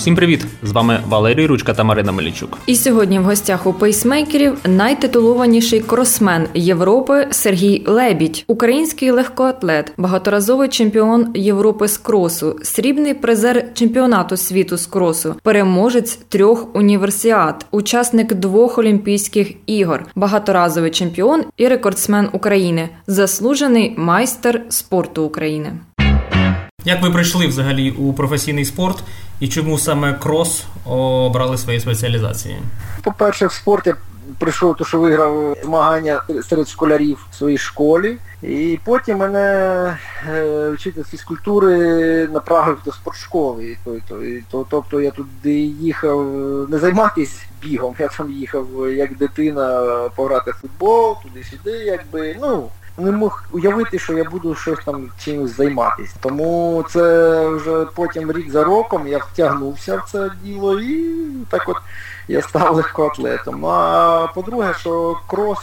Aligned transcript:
Усім 0.00 0.16
привіт! 0.16 0.46
З 0.62 0.72
вами 0.72 1.00
Валерій 1.08 1.46
Ручка 1.46 1.74
та 1.74 1.84
Марина 1.84 2.12
Мелічук. 2.12 2.58
І 2.66 2.76
сьогодні 2.76 3.18
в 3.18 3.22
гостях 3.22 3.66
у 3.66 3.72
пейсмейкерів 3.72 4.58
найтитулованіший 4.64 5.80
кросмен 5.80 6.46
Європи 6.54 7.26
Сергій 7.30 7.84
Лебідь, 7.86 8.44
український 8.46 9.10
легкоатлет, 9.10 9.92
багаторазовий 9.96 10.68
чемпіон 10.68 11.26
Європи 11.34 11.88
з 11.88 11.98
кросу, 11.98 12.56
срібний 12.62 13.14
призер 13.14 13.74
чемпіонату 13.74 14.36
світу 14.36 14.76
з 14.76 14.86
кросу, 14.86 15.34
переможець 15.42 16.18
трьох 16.28 16.76
універсіад, 16.76 17.66
учасник 17.70 18.34
двох 18.34 18.78
Олімпійських 18.78 19.52
ігор, 19.66 20.06
багаторазовий 20.14 20.90
чемпіон 20.90 21.44
і 21.56 21.68
рекордсмен 21.68 22.28
України, 22.32 22.88
заслужений 23.06 23.94
майстер 23.96 24.62
спорту 24.68 25.24
України. 25.24 25.72
Як 26.84 27.02
ви 27.02 27.10
прийшли 27.10 27.46
взагалі 27.46 27.90
у 27.90 28.12
професійний 28.12 28.64
спорт 28.64 29.04
і 29.40 29.48
чому 29.48 29.78
саме 29.78 30.12
крос 30.12 30.64
обрали 30.84 31.58
свої 31.58 31.80
спеціалізації? 31.80 32.56
По-перше, 33.02 33.46
в 33.46 33.52
спорт 33.52 33.86
я 33.86 33.96
прийшов, 34.38 34.76
то 34.76 34.84
що 34.84 34.98
виграв 34.98 35.56
змагання 35.64 36.22
серед 36.48 36.68
школярів 36.68 37.26
в 37.30 37.34
своїй 37.34 37.58
школі. 37.58 38.16
І 38.42 38.78
потім 38.84 39.18
мене 39.18 39.40
е, 40.28 40.70
вчитель 40.70 41.02
фізкультури 41.02 41.76
направив 42.26 42.78
до 42.84 42.92
спортшколи. 42.92 43.76
Тобто 44.50 45.00
я 45.00 45.10
туди 45.10 45.54
їхав 45.60 46.26
не 46.70 46.78
займатися 46.78 47.42
бігом, 47.62 47.94
я 47.98 48.08
там 48.08 48.32
їхав 48.32 48.66
як 48.96 49.16
дитина 49.16 49.84
пограти 50.16 50.50
в 50.50 50.54
футбол, 50.54 51.16
туди-сюди, 51.22 51.70
якби. 51.70 52.36
ну 52.40 52.68
не 53.00 53.10
мог 53.10 53.44
уявити, 53.52 53.98
що 53.98 54.12
я 54.12 54.24
буду 54.24 54.54
щось 54.54 54.84
там 54.84 55.10
чимось 55.18 55.56
займатися. 55.56 56.14
Тому 56.20 56.84
це 56.90 57.48
вже 57.48 57.84
потім 57.94 58.32
рік 58.32 58.50
за 58.50 58.64
роком 58.64 59.08
я 59.08 59.18
втягнувся 59.18 59.96
в 59.96 60.10
це 60.10 60.30
діло 60.42 60.80
і 60.80 61.14
так 61.50 61.68
от 61.68 61.76
я 62.28 62.42
став 62.42 62.76
легкоатлетом. 62.76 63.60
Ну, 63.60 63.68
а 63.68 64.26
по-друге, 64.34 64.74
що 64.78 65.20
крос 65.26 65.58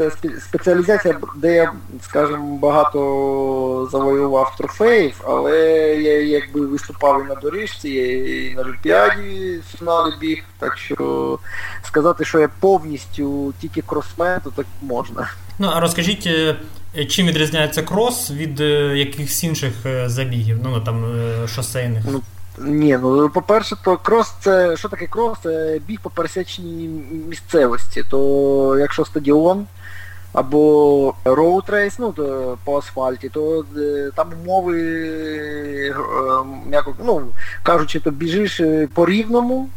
це 0.00 0.10
спеціалізація, 0.40 1.18
де 1.36 1.54
я, 1.54 1.72
скажімо, 2.02 2.56
багато 2.56 3.88
завоював 3.92 4.54
трофеїв, 4.58 5.20
але 5.24 5.58
я 5.96 6.22
якби 6.22 6.66
виступав 6.66 7.24
і 7.24 7.28
на 7.28 7.34
доріжці, 7.34 7.88
і 7.88 8.54
на 8.54 8.62
Олімпіаді 8.62 9.58
в 9.58 9.78
фіналі 9.78 10.12
біг. 10.20 10.44
Так 10.58 10.78
що 10.78 11.38
сказати, 11.82 12.24
що 12.24 12.38
я 12.38 12.48
повністю 12.60 13.54
тільки 13.60 13.82
кросмен, 13.82 14.40
то 14.44 14.50
так 14.50 14.66
можна. 14.82 15.30
Ну 15.58 15.70
а 15.74 15.80
розкажіть, 15.80 16.26
е, 16.26 16.56
чим 17.08 17.26
відрізняється 17.26 17.82
крос 17.82 18.30
від 18.30 18.60
е, 18.60 18.98
якихось 18.98 19.44
інших 19.44 19.72
е, 19.86 20.08
забігів, 20.08 20.58
ну 20.64 20.80
там 20.80 21.04
шосейних? 21.48 22.04
Ну, 22.12 22.20
ні, 22.58 22.98
ну 23.02 23.30
по-перше, 23.30 23.76
то 23.84 23.96
крос 23.96 24.32
це 24.40 24.76
що 24.76 24.88
таке 24.88 25.06
крос? 25.06 25.38
Це 25.42 25.80
біг 25.86 26.00
по 26.02 26.10
пересечній 26.10 26.90
місцевості. 27.28 28.04
То 28.10 28.76
якщо 28.78 29.04
стадіон 29.04 29.66
або 30.32 31.14
road 31.24 31.57
race, 31.57 31.98
ну 31.98 32.14
по 32.64 32.78
асфальті, 32.78 33.28
то 33.28 33.64
там 34.14 34.32
умови, 34.42 34.74
м'яко 36.66 36.94
ну, 37.04 37.22
кажучи, 37.62 38.00
то 38.00 38.10
біжиш 38.10 38.60
по 38.94 39.06
рівному. 39.06 39.68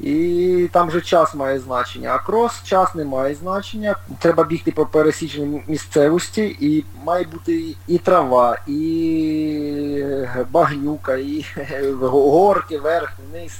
І 0.00 0.68
там 0.72 0.88
вже 0.88 1.00
час 1.00 1.34
має 1.34 1.58
значення. 1.58 2.12
А 2.14 2.26
крос 2.26 2.62
час 2.64 2.94
не 2.94 3.04
має 3.04 3.34
значення. 3.34 3.96
Треба 4.18 4.44
бігти 4.44 4.72
по 4.72 4.86
пересічній 4.86 5.62
місцевості, 5.66 6.56
і 6.60 6.84
має 7.04 7.24
бути 7.24 7.74
і 7.86 7.98
трава, 7.98 8.58
і 8.66 10.04
багнюка, 10.50 11.16
і 11.16 11.44
горки, 12.00 12.78
верх, 12.78 13.12
вниз. 13.30 13.52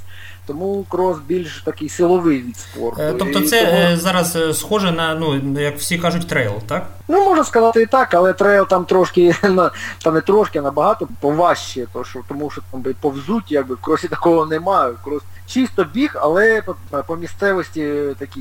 Тому 0.51 0.87
крос 0.89 1.17
більш 1.27 1.63
такий 1.65 1.89
силовий 1.89 2.43
вид 2.43 2.57
спорту. 2.57 3.03
Е, 3.03 3.15
тобто 3.19 3.41
це. 3.41 3.63
Е, 3.63 3.97
зараз 3.97 4.37
е, 4.37 4.55
схоже 4.55 4.93
на, 4.93 5.15
ну, 5.15 5.61
як 5.61 5.79
всі 5.79 5.99
кажуть, 5.99 6.29
трейл, 6.29 6.53
так? 6.67 6.87
Ну, 7.09 7.25
можна 7.25 7.45
сказати 7.45 7.83
і 7.83 7.87
так, 7.87 8.15
але 8.15 8.33
трейл 8.33 8.67
там 8.67 8.85
трошки, 8.85 9.35
та 10.05 10.11
не 10.11 10.21
трошки, 10.21 10.61
набагато 10.61 11.09
поважче, 11.21 11.87
то, 11.93 12.05
що, 12.05 12.21
тому 12.29 12.51
що 12.51 12.63
там 12.71 12.85
повзуть, 13.01 13.53
якби 13.53 13.75
в 13.75 13.81
кросі 13.81 14.09
такого 14.17 14.47
немає. 14.47 14.93
Крос 15.05 15.23
чисто 15.47 15.85
біг, 15.85 16.17
але 16.21 16.63
по, 16.63 16.77
по 17.07 17.17
місцевості 17.17 17.93
такі 18.19 18.41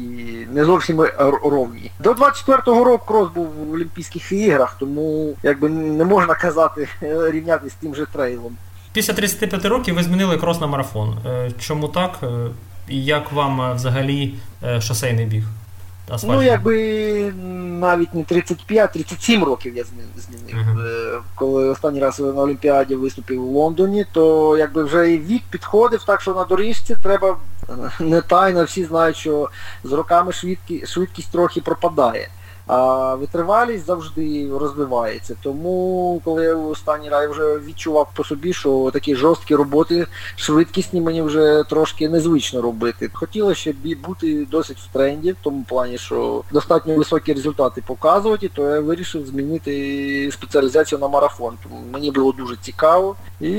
не 0.53 0.66
зовсім 0.66 1.02
ровні. 1.44 1.92
До 2.00 2.12
24-го 2.12 2.84
року 2.84 3.06
крос 3.08 3.30
був 3.36 3.48
в 3.48 3.74
Олімпійських 3.74 4.31
іграх, 4.31 4.75
тому 4.80 5.34
якби 5.44 5.69
не 5.69 6.06
можна 6.06 6.36
казати 6.36 6.88
рівняти 7.31 7.69
з 7.69 7.74
тим 7.74 7.96
же 7.96 8.06
трейлом. 8.06 8.58
Після 8.94 9.13
35 9.13 9.66
років 9.66 9.95
ви 9.95 10.03
змінили 10.03 10.38
крос 10.38 10.61
на 10.61 10.67
марафон. 10.67 11.17
Е, 11.25 11.51
чому 11.59 11.88
так? 11.88 12.19
Е, 12.23 12.27
і 12.88 13.05
як 13.05 13.31
вам 13.31 13.61
е, 13.61 13.73
взагалі 13.73 14.33
шосейний 14.79 15.25
біг? 15.25 15.44
Асфальтний? 16.09 16.38
Ну, 16.38 16.44
якби 16.44 17.33
навіть 17.79 18.13
не 18.13 18.23
35-37 18.23 19.44
років 19.44 19.77
я 19.77 19.83
змінив. 19.83 20.67
Uh-huh. 20.67 21.19
Коли 21.35 21.69
останній 21.69 22.00
раз 22.00 22.19
на 22.19 22.41
Олімпіаді 22.41 22.95
виступив 22.95 23.50
у 23.50 23.51
Лондоні, 23.51 24.05
то 24.11 24.57
якби 24.57 24.83
вже 24.83 25.11
і 25.11 25.17
вік 25.17 25.44
підходив, 25.50 26.03
так 26.03 26.21
що 26.21 26.33
на 26.33 26.44
доріжці 26.44 26.95
треба 27.03 27.38
не 28.00 28.21
тайно, 28.21 28.63
всі 28.63 28.85
знають, 28.85 29.16
що 29.16 29.50
з 29.83 29.91
роками 29.91 30.31
швидкість, 30.31 30.88
швидкість 30.88 31.31
трохи 31.31 31.61
пропадає. 31.61 32.29
А 32.69 33.16
витривалість 33.16 33.85
завжди 33.85 34.50
розвивається. 34.59 35.35
Тому, 35.44 36.22
коли 36.25 36.44
я 36.44 36.56
останній 36.56 37.09
раз 37.09 37.30
вже 37.31 37.59
відчував 37.59 38.09
по 38.13 38.24
собі, 38.24 38.53
що 38.53 38.90
такі 38.94 39.16
жорсткі 39.16 39.56
роботи, 39.56 40.07
швидкісні 40.35 41.02
мені 41.02 41.22
вже 41.22 41.63
трошки 41.69 42.09
незвично 42.09 42.62
робити. 42.62 43.09
Хотілося 43.13 43.74
бути 44.07 44.47
досить 44.52 44.78
в 44.78 44.94
тренді, 44.94 45.31
в 45.31 45.35
тому 45.41 45.66
плані, 45.68 45.97
що 45.97 46.44
достатньо 46.52 46.96
високі 46.96 47.34
результати 47.34 47.84
показувати, 47.88 48.50
то 48.53 48.75
я 48.75 48.80
вирішив 48.80 49.25
змінити 49.25 50.30
спеціалізацію 50.31 51.00
на 51.00 51.07
марафон. 51.07 51.53
Тому 51.63 51.81
мені 51.94 52.12
було 52.12 52.31
дуже 52.31 52.56
цікаво 52.56 53.16
і 53.41 53.53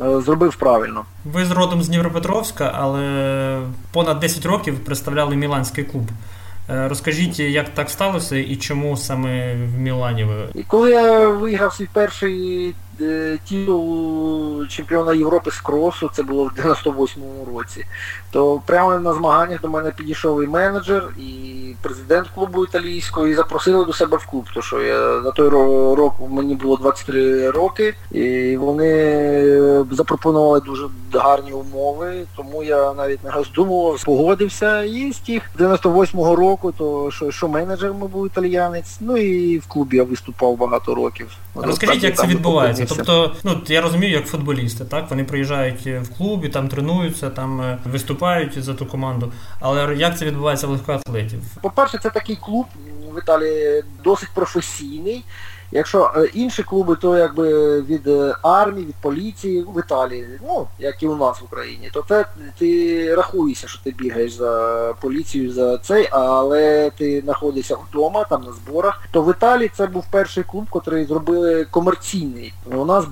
е, 0.00 0.20
зробив 0.20 0.56
правильно. 0.56 1.04
Ви 1.24 1.44
з 1.44 1.50
родом 1.50 1.82
з 1.82 1.88
Дніпропетровська, 1.88 2.74
але 2.74 3.60
понад 3.92 4.20
10 4.20 4.46
років 4.46 4.84
представляли 4.84 5.36
Міланський 5.36 5.84
клуб. 5.84 6.04
Е, 6.70 6.88
розкажіть, 6.88 7.40
як 7.40 7.68
так 7.68 7.90
сталося 7.90 8.36
і 8.36 8.56
чому 8.56 8.96
саме 8.96 9.54
в 9.54 9.78
Мілані 9.78 10.24
ви? 10.24 10.64
Коли 10.66 10.90
я 10.90 11.28
виграв 11.28 11.74
свій 11.74 11.88
перший 11.92 12.74
титул 13.48 14.66
чемпіона 14.68 15.14
Європи 15.14 15.50
з 15.50 15.60
кросу, 15.60 16.10
це 16.12 16.22
було 16.22 16.44
в 16.44 16.60
98-му 16.60 17.58
році, 17.58 17.86
то 18.30 18.62
прямо 18.66 18.98
на 18.98 19.12
змаганнях 19.12 19.60
до 19.60 19.68
мене 19.68 19.90
підійшов 19.90 20.44
і 20.44 20.46
менеджер, 20.46 21.08
і 21.18 21.74
президент 21.82 22.28
клубу 22.34 22.64
італійського, 22.64 23.26
і 23.26 23.34
запросили 23.34 23.84
до 23.84 23.92
себе 23.92 24.16
в 24.16 24.26
клуб, 24.26 24.44
тому 24.54 24.62
що 24.62 24.80
я 24.80 25.20
на 25.20 25.30
той 25.30 25.48
рок 25.48 26.14
мені 26.30 26.54
було 26.54 26.76
23 26.76 27.50
роки, 27.50 27.94
і 28.12 28.56
вони 28.56 29.84
запропонували 29.90 30.60
дуже 30.60 30.86
гарні 31.14 31.52
умови, 31.52 32.24
тому 32.36 32.62
я 32.62 32.92
навіть 32.92 33.24
не 33.24 33.30
роздумував, 33.30 34.04
погодився. 34.04 34.82
І 34.82 35.12
з 35.12 35.18
тих 35.18 35.42
98-го 35.58 36.36
року, 36.36 36.72
то 36.78 37.10
що 37.10 37.30
що 37.30 37.48
менеджер 37.48 37.94
ми 37.94 38.06
був 38.06 38.26
італіянець, 38.26 38.96
ну 39.00 39.16
і 39.16 39.58
в 39.58 39.66
клубі 39.66 39.96
я 39.96 40.04
виступав 40.04 40.56
багато 40.56 40.94
років. 40.94 41.30
Розкажіть, 41.54 42.02
як 42.02 42.16
це 42.16 42.26
відбувається? 42.26 42.86
Тобто, 42.96 43.34
ну 43.44 43.60
я 43.66 43.80
розумію, 43.80 44.12
як 44.12 44.26
футболісти, 44.26 44.84
так 44.84 45.10
вони 45.10 45.24
приїжджають 45.24 45.86
в 45.86 46.16
клубі, 46.18 46.48
там 46.48 46.68
тренуються, 46.68 47.30
там 47.30 47.60
е, 47.60 47.78
виступають 47.84 48.62
за 48.62 48.74
ту 48.74 48.86
команду. 48.86 49.32
Але 49.60 49.94
як 49.94 50.18
це 50.18 50.24
відбувається 50.24 50.66
в 50.66 50.70
легкоатлетів? 50.70 51.42
По-перше, 51.62 51.98
це 51.98 52.10
такий 52.10 52.36
клуб 52.36 52.66
в 53.14 53.18
Італії 53.18 53.84
досить 54.04 54.28
професійний. 54.34 55.24
Якщо 55.72 56.10
е, 56.16 56.24
інші 56.34 56.62
клуби, 56.62 56.96
то 56.96 57.18
якби 57.18 57.80
від 57.80 58.06
е, 58.06 58.34
армії, 58.42 58.86
від 58.86 58.94
поліції 58.94 59.62
в 59.62 59.78
Італії, 59.78 60.26
ну, 60.42 60.66
як 60.78 61.02
і 61.02 61.06
у 61.06 61.16
нас 61.16 61.40
в 61.40 61.44
Україні, 61.44 61.90
то 61.92 62.04
це 62.08 62.26
ти 62.58 63.14
рахуєшся, 63.14 63.68
що 63.68 63.80
ти 63.84 63.90
бігаєш 63.90 64.32
за 64.32 64.94
поліцію, 65.00 65.52
за 65.52 65.78
цей, 65.78 66.08
але 66.10 66.90
ти 66.98 67.20
знаходишся 67.24 67.76
вдома, 67.90 68.24
там 68.24 68.42
на 68.42 68.52
зборах. 68.52 69.02
То 69.10 69.22
в 69.22 69.30
Італії 69.30 69.70
це 69.76 69.86
був 69.86 70.04
перший 70.10 70.44
клуб, 70.44 70.66
який 70.74 71.04
зробили 71.04 71.66
комерційний. 71.70 72.52
У 72.66 72.84
нас 72.84 73.04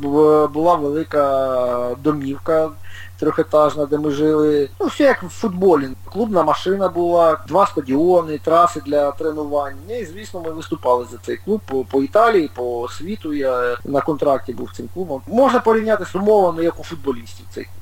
була 0.53 0.75
велика 0.75 1.97
домівка 2.03 2.71
трьохетажна, 3.19 3.87
де 3.87 3.99
ми 3.99 4.11
жили. 4.11 4.71
Ну, 4.81 4.87
все 4.87 5.05
як 5.05 5.23
в 5.23 5.29
футболі. 5.29 5.89
Клубна 6.13 6.43
машина 6.43 6.89
була, 6.89 7.39
два 7.49 7.67
стадіони, 7.67 8.39
траси 8.39 8.81
для 8.87 9.13
тренувань. 9.13 9.77
І, 9.89 10.05
звісно, 10.05 10.41
ми 10.41 10.51
виступали 10.51 11.07
за 11.13 11.19
цей 11.19 11.37
клуб 11.37 11.61
по, 11.67 11.85
по 11.85 12.03
Італії, 12.03 12.51
по 12.55 12.89
світу. 12.89 13.33
Я 13.33 13.77
на 13.85 14.01
контракті 14.01 14.53
був 14.53 14.73
цим 14.77 14.89
клубом. 14.95 15.23
Можна 15.27 15.61
порівняти 15.61 16.05
з 16.05 16.15
умовами, 16.15 16.65
як 16.65 16.81
у 16.81 16.85
футболістів 16.85 17.47
цей 17.51 17.65
клуб. 17.65 17.78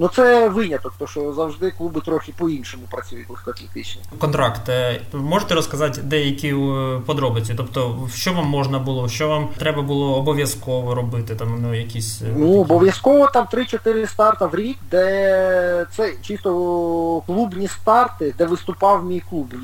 Ну 0.00 0.08
це 0.08 0.48
виняток, 0.48 0.92
тому 0.98 1.08
що 1.08 1.32
завжди 1.32 1.70
клуби 1.70 2.00
трохи 2.00 2.32
по-іншому 2.38 2.82
працюють 2.90 3.30
легкоатлетичні. 3.30 4.02
Контракт. 4.18 4.68
Е, 4.68 5.00
можете 5.12 5.54
розказати 5.54 6.02
деякі 6.02 6.48
е, 6.54 7.00
подробиці? 7.06 7.54
Тобто, 7.56 8.08
що 8.14 8.32
вам 8.32 8.46
можна 8.46 8.78
було, 8.78 9.08
що 9.08 9.28
вам 9.28 9.48
треба 9.58 9.82
було 9.82 10.16
обов'язково 10.16 10.94
робити? 10.94 11.34
Там 11.34 11.58
ну 11.62 11.74
якісь 11.74 12.22
ну 12.36 12.60
обов'язково 12.60 13.28
там 13.34 13.46
3-4 13.52 14.06
старта 14.06 14.46
в 14.46 14.54
рік, 14.54 14.78
де 14.90 15.86
це 15.96 16.12
чисто 16.22 17.22
клубні 17.26 17.68
старти, 17.68 18.34
де 18.38 18.44
виступав 18.44 19.04
мій 19.04 19.22
клуб, 19.30 19.54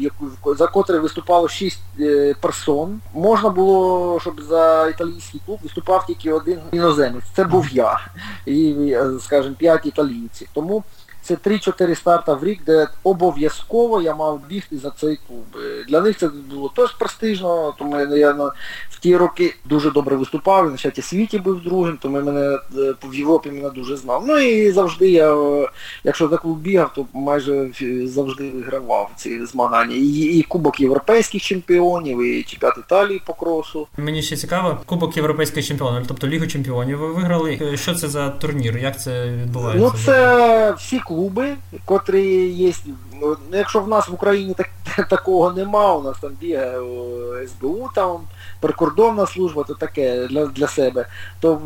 за 0.56 0.66
котрий 0.66 1.00
виступало 1.00 1.48
6 1.48 1.78
персон. 2.40 3.00
Можна 3.14 3.48
було, 3.48 4.18
щоб 4.20 4.40
за 4.42 4.88
італійський 4.88 5.40
клуб 5.46 5.58
виступав 5.62 6.06
тільки 6.06 6.32
один 6.32 6.58
іноземець. 6.72 7.24
Це 7.36 7.44
був 7.44 7.68
я. 7.72 8.00
І, 8.46 8.96
скажімо, 9.20 9.54
5 9.58 9.86
італійців. 9.86 10.25
Тому 10.52 10.84
це 11.26 11.34
3-4 11.34 11.94
старта 11.94 12.34
в 12.34 12.44
рік, 12.44 12.60
де 12.66 12.88
обов'язково 13.02 14.02
я 14.02 14.14
мав 14.14 14.40
бігти 14.48 14.78
за 14.78 14.90
цей 14.90 15.18
клуб. 15.26 15.44
Для 15.88 16.00
них 16.00 16.18
це 16.18 16.28
було 16.28 16.72
теж 16.76 16.92
престижно, 16.92 17.74
тому 17.78 18.00
я 18.16 18.32
в 18.90 18.98
ті 19.00 19.16
роки 19.16 19.54
дуже 19.64 19.90
добре 19.90 20.16
виступав, 20.16 20.70
на 20.70 20.78
святі 20.78 21.02
світі 21.02 21.38
був 21.38 21.62
другим, 21.62 21.98
тому 22.02 22.22
мене 22.22 22.58
е, 22.78 22.94
в 23.02 23.14
Європі 23.14 23.50
мене 23.50 23.70
дуже 23.70 23.96
знав. 23.96 24.24
Ну 24.26 24.38
і 24.38 24.70
завжди 24.70 25.10
я, 25.10 25.36
якщо 26.04 26.28
за 26.28 26.36
клуб 26.36 26.58
бігав, 26.58 26.92
то 26.94 27.06
майже 27.12 27.70
завжди 28.04 28.50
вигравав 28.50 29.10
ці 29.16 29.46
змагання. 29.46 29.96
І, 29.96 30.18
і 30.38 30.42
Кубок 30.42 30.80
європейських 30.80 31.42
чемпіонів, 31.42 32.22
і 32.22 32.42
чемпіонат 32.42 32.78
Італії 32.78 33.22
по 33.26 33.34
кросу. 33.34 33.86
Мені 33.96 34.22
ще 34.22 34.36
цікаво, 34.36 34.80
Кубок 34.86 35.16
європейських 35.16 35.66
чемпіонів, 35.66 36.04
тобто 36.08 36.26
Лігу 36.26 36.46
чемпіонів 36.46 36.98
ви 36.98 37.12
виграли. 37.12 37.76
Що 37.76 37.94
це 37.94 38.08
за 38.08 38.28
турнір? 38.28 38.78
Як 38.78 39.00
це 39.00 39.30
відбувається? 39.30 39.92
Ну 39.92 40.04
це 40.04 40.72
всі 40.72 40.98
клуби 40.98 41.15
клуби, 41.16 41.56
котрі 41.84 42.48
є. 42.48 42.72
Ну, 43.20 43.36
якщо 43.52 43.80
в 43.80 43.88
нас 43.88 44.08
в 44.08 44.14
Україні 44.14 44.54
так, 44.54 45.08
такого 45.08 45.52
нема, 45.52 45.94
у 45.94 46.02
нас 46.02 46.18
там 46.20 46.30
бігає 46.40 46.80
СБУ, 47.48 47.88
там 47.94 48.20
прикордонна 48.60 49.26
служба, 49.26 49.64
то 49.64 49.74
таке 49.74 50.26
для 50.26 50.46
для 50.46 50.66
себе. 50.66 51.06
То, 51.40 51.60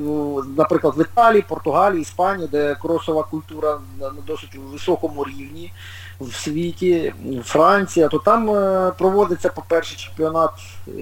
наприклад, 0.57 0.95
в 0.97 1.01
Італії, 1.01 1.45
Португалії, 1.49 2.03
Іспанії, 2.03 2.49
де 2.53 2.75
кросова 2.75 3.23
культура 3.23 3.79
на 4.01 4.11
досить 4.27 4.57
високому 4.73 5.25
рівні 5.25 5.73
в 6.21 6.35
світі, 6.35 7.15
Франція, 7.45 8.09
то 8.09 8.19
там 8.19 8.51
е, 8.51 8.93
проводиться, 8.99 9.49
по-перше, 9.49 9.97
чемпіонат, 9.97 10.51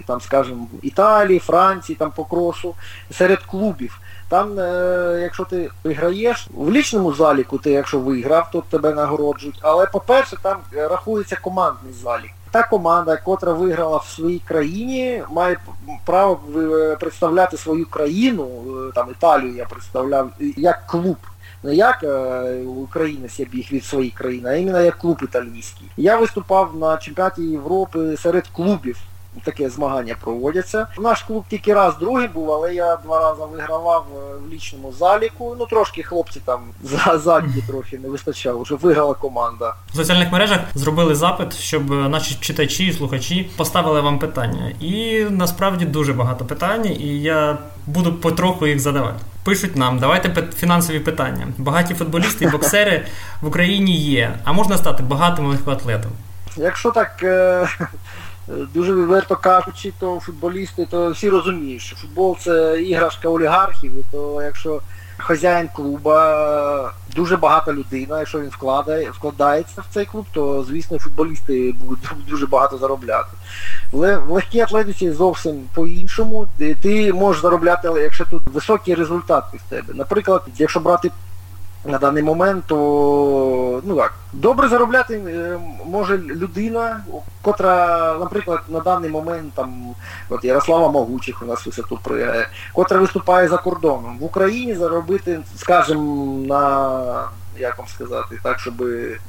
там, 0.06 0.20
скажімо, 0.20 0.66
Італії, 0.82 1.38
Франції, 1.38 1.96
там 1.96 2.10
по 2.10 2.24
кросу, 2.24 2.74
серед 3.10 3.42
клубів. 3.42 4.00
Там, 4.28 4.58
е, 4.58 5.18
якщо 5.22 5.44
ти 5.44 5.70
виграєш, 5.84 6.48
в 6.54 6.70
лічному 6.70 7.14
заліку 7.14 7.58
ти, 7.58 7.70
якщо 7.70 7.98
виграв, 7.98 8.48
то 8.52 8.62
тебе 8.70 8.94
нагороджують. 8.94 9.58
Але, 9.62 9.86
по-перше, 9.86 10.36
там 10.42 10.58
рахується 10.72 11.36
командний 11.42 11.92
залік. 11.92 12.30
Та 12.50 12.62
команда, 12.62 13.16
котра 13.16 13.52
виграла 13.52 13.96
в 13.96 14.06
своїй 14.06 14.42
країні, 14.44 15.22
має 15.30 15.56
право 16.04 16.40
е, 16.56 16.96
представляти 17.00 17.56
свою 17.56 17.86
країну, 17.86 18.48
е, 18.88 18.92
там 18.94 19.10
Італію 19.10 19.56
я 19.56 19.64
представляв, 19.64 20.30
як 20.56 20.86
клуб. 20.86 21.16
Не 21.62 21.74
як 21.74 22.04
українець 22.66 23.40
я 23.40 23.46
біг 23.46 23.68
від 23.72 23.84
своєї 23.84 24.10
країни, 24.10 24.50
а 24.50 24.54
іменно 24.54 24.80
як 24.80 24.98
клуб 24.98 25.20
італійський. 25.22 25.86
Я 25.96 26.16
виступав 26.16 26.76
на 26.76 26.96
чемпіонаті 26.96 27.42
Європи 27.42 28.16
серед 28.16 28.48
клубів 28.48 28.96
таке 29.44 29.70
змагання 29.70 30.16
проводяться. 30.20 30.86
Наш 30.98 31.22
клуб 31.22 31.44
тільки 31.50 31.74
раз 31.74 31.94
другий 32.00 32.28
був, 32.28 32.52
але 32.52 32.74
я 32.74 32.96
два 32.96 33.20
рази 33.20 33.42
вигравав 33.52 34.06
е, 34.16 34.38
в 34.46 34.52
лічному 34.52 34.92
заліку. 34.92 35.56
Ну 35.58 35.66
трошки 35.66 36.02
хлопці 36.02 36.40
там 36.44 36.60
за 36.82 37.18
задні 37.18 37.62
трохи 37.68 37.98
не 37.98 38.08
вистачало, 38.08 38.64
щоб 38.64 38.78
виграла 38.78 39.14
команда. 39.14 39.74
В 39.92 39.96
соціальних 39.96 40.32
мережах 40.32 40.60
зробили 40.74 41.14
запит, 41.14 41.56
щоб 41.56 41.90
наші 41.90 42.34
читачі 42.40 42.86
і 42.86 42.92
слухачі 42.92 43.50
поставили 43.56 44.00
вам 44.00 44.18
питання. 44.18 44.72
І 44.80 45.24
насправді 45.30 45.84
дуже 45.84 46.12
багато 46.12 46.44
питань, 46.44 46.86
і 46.86 47.22
я 47.22 47.58
буду 47.86 48.12
потроху 48.12 48.66
їх 48.66 48.80
задавати. 48.80 49.18
Пишуть 49.44 49.76
нам, 49.76 49.98
давайте 49.98 50.42
фінансові 50.56 51.00
питання. 51.00 51.46
Багаті 51.58 51.94
футболісти 51.94 52.44
і 52.44 52.48
боксери 52.48 53.06
в 53.42 53.46
Україні 53.46 53.96
є. 53.96 54.38
А 54.44 54.52
можна 54.52 54.76
стати 54.76 55.02
багатим 55.02 55.46
легкоатлетом? 55.46 56.12
Якщо 56.56 56.90
так 56.90 57.20
е, 57.22 57.68
Дуже 58.74 58.94
відверто 58.94 59.36
кажучи, 59.36 59.92
то 59.98 60.20
футболісти, 60.20 60.86
то 60.90 61.10
всі 61.10 61.28
розуміють, 61.28 61.82
що 61.82 61.96
футбол 61.96 62.36
це 62.40 62.82
іграшка 62.82 63.28
олігархів, 63.28 63.92
і 64.00 64.04
то 64.12 64.42
якщо 64.42 64.80
хазяїн 65.18 65.68
клуба 65.76 66.92
дуже 67.16 67.36
багата 67.36 67.72
людина, 67.72 68.18
якщо 68.18 68.40
він 68.40 68.48
вкладає, 68.48 69.10
вкладається 69.10 69.80
в 69.80 69.94
цей 69.94 70.06
клуб, 70.06 70.26
то 70.32 70.64
звісно 70.68 70.98
футболісти 70.98 71.74
будуть 71.84 72.10
дуже 72.28 72.46
багато 72.46 72.78
заробляти. 72.78 73.28
В 73.92 74.30
легкій 74.30 74.60
атлетиці 74.60 75.12
зовсім 75.12 75.62
по-іншому. 75.74 76.46
Ти 76.82 77.12
можеш 77.12 77.42
заробляти, 77.42 77.88
якщо 77.96 78.24
тут 78.24 78.42
високий 78.52 78.94
результат 78.94 79.44
від 79.54 79.60
тебе. 79.60 79.94
Наприклад, 79.94 80.42
якщо 80.58 80.80
брати 80.80 81.10
на 81.84 81.98
даний 81.98 82.22
момент, 82.22 82.64
то 82.66 83.82
ну 83.84 83.96
так, 83.96 84.14
добре 84.32 84.68
заробляти 84.68 85.14
е, 85.14 85.58
може 85.86 86.18
людина, 86.18 87.04
котра, 87.42 88.16
наприклад, 88.20 88.60
на 88.68 88.80
даний 88.80 89.10
момент 89.10 89.54
там, 89.54 89.94
от 90.28 90.44
Ярослава 90.44 90.88
Могучих 90.88 91.42
у 91.42 91.46
нас 91.46 91.66
висоту 91.66 91.98
пригає, 92.02 92.48
котра 92.72 92.98
виступає 92.98 93.48
за 93.48 93.56
кордоном. 93.56 94.18
В 94.18 94.24
Україні 94.24 94.74
заробити, 94.74 95.40
скажімо, 95.56 96.46
на 96.46 97.28
як 97.60 97.78
вам 97.78 97.88
сказати, 97.88 98.38
так, 98.42 98.60
щоб 98.60 98.74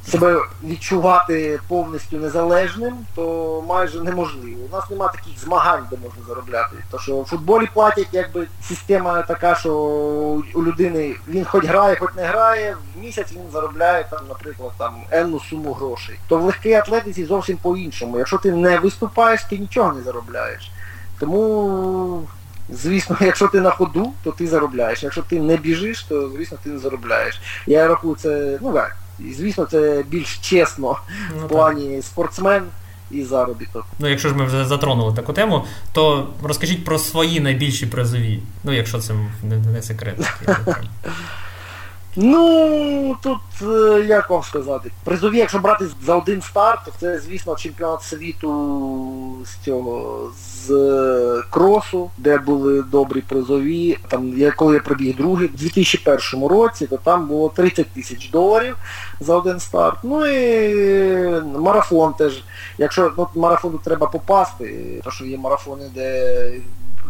себе 0.08 0.42
відчувати 0.64 1.60
повністю 1.68 2.18
незалежним, 2.18 2.94
то 3.16 3.64
майже 3.68 4.04
неможливо. 4.04 4.60
У 4.72 4.76
нас 4.76 4.90
немає 4.90 5.12
таких 5.16 5.40
змагань, 5.40 5.88
де 5.92 5.98
можна 6.04 6.24
заробляти. 6.28 6.76
То 6.92 7.00
що 7.00 7.22
в 7.22 7.26
футболі 7.26 7.68
платять, 7.74 8.08
якби 8.12 8.48
система 8.64 9.22
така, 9.22 9.56
що 9.56 9.74
у 10.54 10.64
людини 10.64 11.16
він 11.28 11.46
хоч 11.46 11.66
грає, 11.66 11.96
хоч 11.96 12.10
не 12.16 12.24
грає, 12.24 12.78
в 12.96 13.00
місяць 13.00 13.32
він 13.32 13.52
заробляє 13.54 14.08
там, 14.10 14.20
наприклад, 14.30 14.72
там 14.78 14.96
енну 15.12 15.40
суму 15.40 15.74
грошей. 15.74 16.20
То 16.28 16.38
в 16.38 16.44
легкій 16.44 16.74
атлетиці 16.74 17.26
зовсім 17.26 17.58
по-іншому. 17.58 18.09
Якщо 18.18 18.38
ти 18.38 18.52
не 18.52 18.80
виступаєш, 18.80 19.44
ти 19.44 19.58
нічого 19.58 19.94
не 19.94 20.02
заробляєш. 20.02 20.72
Тому 21.20 22.28
Звісно, 22.74 23.18
якщо 23.22 23.48
ти 23.48 23.62
на 23.62 23.70
ходу, 23.70 24.14
то 24.24 24.32
ти 24.32 24.48
заробляєш. 24.48 25.04
Якщо 25.04 25.22
ти 25.22 25.40
не 25.40 25.58
біжиш, 25.58 26.04
то 26.04 26.30
звісно 26.30 26.58
ти 26.64 26.70
не 26.70 26.80
заробляєш. 26.80 27.42
Я 27.68 27.88
рахую 27.88 28.16
це, 28.16 28.60
ну 28.62 28.74
так, 28.74 28.98
звісно, 29.20 29.66
це 29.66 30.04
більш 30.08 30.38
чесно 30.38 30.98
ну, 31.38 31.46
в 31.46 31.48
плані 31.48 31.96
так. 31.96 32.06
спортсмен 32.06 32.64
і 33.12 33.24
заробіток. 33.24 33.86
Ну, 34.00 34.08
якщо 34.08 34.30
ж 34.30 34.36
ми 34.36 34.46
вже 34.46 34.66
затронули 34.66 35.16
таку 35.16 35.34
тему, 35.34 35.66
то 35.94 36.28
розкажіть 36.44 36.86
про 36.86 37.00
свої 37.00 37.40
найбільші 37.40 37.86
призові. 37.86 38.40
Ну, 38.64 38.74
якщо 38.74 39.00
це 39.00 39.14
не, 39.44 39.58
не 39.58 39.82
секрет. 39.82 40.16
Ну, 42.16 43.18
тут, 43.24 43.40
е, 43.62 44.06
як 44.08 44.30
вам 44.30 44.44
сказати, 44.44 44.92
призові, 45.04 45.38
якщо 45.38 45.60
брати 45.60 45.86
за 46.06 46.16
один 46.16 46.42
старт, 46.42 46.80
то 46.86 46.92
це, 47.00 47.20
звісно, 47.20 47.56
чемпіонат 47.56 48.04
світу 48.04 49.46
з 49.46 49.66
цього, 49.66 50.32
з 50.38 50.72
е, 50.72 51.44
кросу, 51.50 52.12
де 52.18 52.38
були 52.38 52.82
добрі 52.82 53.22
призові. 53.22 53.98
Там, 54.08 54.38
я, 54.38 54.52
Коли 54.52 54.74
я 54.74 54.82
пробіг 54.82 55.16
другий, 55.18 55.48
у 55.48 55.58
2001 55.58 56.48
році, 56.48 56.88
то 56.88 56.98
там 56.98 57.28
було 57.28 57.50
30 57.56 57.88
тисяч 57.88 58.30
доларів 58.30 58.78
за 59.20 59.36
один 59.36 59.60
старт. 59.60 59.98
Ну 60.04 60.26
і 60.26 61.42
марафон 61.42 62.14
теж. 62.14 62.44
Якщо 62.78 63.12
ну, 63.18 63.28
марафону 63.36 63.80
треба 63.84 64.08
попасти, 64.08 65.02
то 65.04 65.12
що 65.12 65.26
є 65.26 65.38
марафони, 65.38 65.92
де 65.96 66.52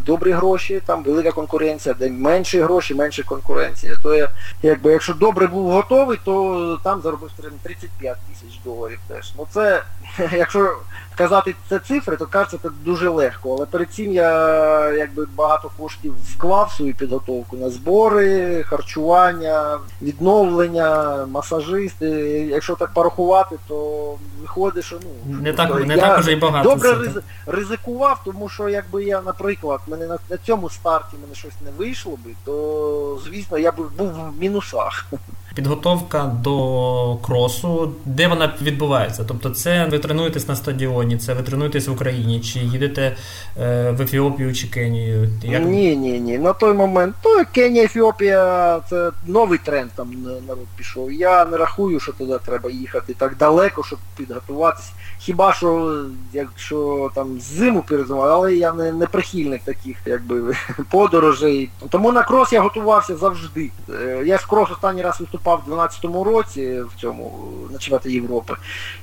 добрі 0.06 0.30
гроші, 0.30 0.82
там 0.86 1.02
велика 1.02 1.32
конкуренція, 1.32 1.94
де 1.98 2.10
менші 2.10 2.60
гроші, 2.60 2.94
менше 2.94 3.22
конкуренція. 3.22 3.96
То 4.02 4.14
я, 4.14 4.28
якби, 4.62 4.92
якщо 4.92 5.14
добре 5.14 5.46
був 5.46 5.70
готовий, 5.70 6.18
то 6.24 6.80
там 6.84 7.02
заробив 7.02 7.30
35 7.62 8.16
тисяч 8.28 8.58
доларів 8.64 8.98
теж. 9.08 9.32
Ну 9.38 9.46
це, 9.50 9.82
якщо 10.32 10.76
казати 11.20 11.54
це 11.68 11.78
цифри, 11.78 12.16
то 12.16 12.26
кажеться 12.26 12.58
це 12.62 12.68
дуже 12.84 13.08
легко. 13.08 13.54
Але 13.56 13.66
перед 13.66 13.90
цим 13.90 14.12
я 14.12 14.90
якби 14.90 15.26
багато 15.36 15.70
коштів 15.78 16.14
вклав 16.34 16.68
в 16.72 16.76
свою 16.76 16.94
підготовку 16.94 17.56
на 17.56 17.70
збори, 17.70 18.62
харчування, 18.62 19.78
відновлення, 20.02 21.16
масажисти. 21.26 22.06
Якщо 22.50 22.74
так 22.74 22.94
порахувати, 22.94 23.56
то 23.68 24.14
виходить, 24.40 24.84
що 24.84 24.96
ну 25.26 25.40
не 25.40 25.52
так 25.52 25.86
не 25.86 25.96
так 25.96 26.18
уже 26.18 26.32
і 26.32 26.36
багато. 26.36 26.68
Добре 26.68 26.94
риз, 26.94 27.18
ризикував, 27.46 28.20
тому 28.24 28.48
що 28.48 28.68
якби 28.68 29.04
я, 29.04 29.20
наприклад, 29.20 29.80
мене 29.86 30.06
на, 30.06 30.18
на 30.30 30.36
цьому 30.36 30.70
старті 30.70 31.16
мене 31.22 31.34
щось 31.34 31.60
не 31.64 31.70
вийшло 31.70 32.18
би, 32.24 32.30
то 32.44 33.18
звісно 33.24 33.58
я 33.58 33.72
б 33.72 33.76
був 33.98 34.12
в 34.12 34.40
мінусах. 34.40 35.06
Підготовка 35.54 36.36
до 36.44 37.16
кросу, 37.22 37.92
де 38.04 38.28
вона 38.28 38.54
відбувається? 38.62 39.24
Тобто, 39.28 39.50
це 39.50 39.86
ви 39.90 39.98
тренуєтесь 39.98 40.48
на 40.48 40.56
стадіоні, 40.56 41.18
це 41.18 41.34
ви 41.34 41.42
тренуєтесь 41.42 41.88
в 41.88 41.92
Україні, 41.92 42.40
чи 42.40 42.58
їдете 42.58 43.16
е, 43.60 43.90
в 43.90 44.02
Ефіопію 44.02 44.54
чи 44.54 44.68
Кенію? 44.68 45.28
Як... 45.42 45.62
Ні, 45.62 45.96
ні, 45.96 46.20
ні. 46.20 46.38
На 46.38 46.52
той 46.52 46.72
момент 46.72 47.14
ну, 47.24 47.44
Кенія, 47.52 47.84
Ефіопія 47.84 48.80
це 48.90 49.10
новий 49.26 49.58
тренд 49.58 49.90
там 49.96 50.12
народ 50.48 50.66
пішов. 50.76 51.12
Я 51.12 51.44
не 51.44 51.56
рахую, 51.56 52.00
що 52.00 52.12
туди 52.12 52.38
треба 52.46 52.70
їхати 52.70 53.14
так 53.18 53.36
далеко, 53.36 53.84
щоб 53.84 53.98
підготуватися. 54.16 54.92
Хіба 55.20 55.52
що 55.52 56.02
якщо 56.32 57.10
там 57.14 57.40
зиму 57.40 57.84
перезимувати, 57.88 58.32
але 58.32 58.54
я 58.54 58.72
не 58.72 58.92
не 58.92 59.06
прихильник 59.06 59.62
таких 59.62 59.96
якби 60.06 60.56
подорожей. 60.90 61.70
Тому 61.90 62.12
на 62.12 62.22
крос 62.22 62.52
я 62.52 62.60
готувався 62.60 63.16
завжди. 63.16 63.70
Е, 63.90 64.22
я 64.26 64.38
з 64.38 64.44
крос 64.44 64.70
останній 64.70 65.02
раз 65.02 65.20
виступав 65.20 65.62
у 65.66 65.70
12-му 65.70 66.24
році 66.24 66.80
в 66.80 67.00
цьому 67.00 67.48
на 67.72 67.78
чемпіонаті 67.78 68.12
Європи. 68.12 68.54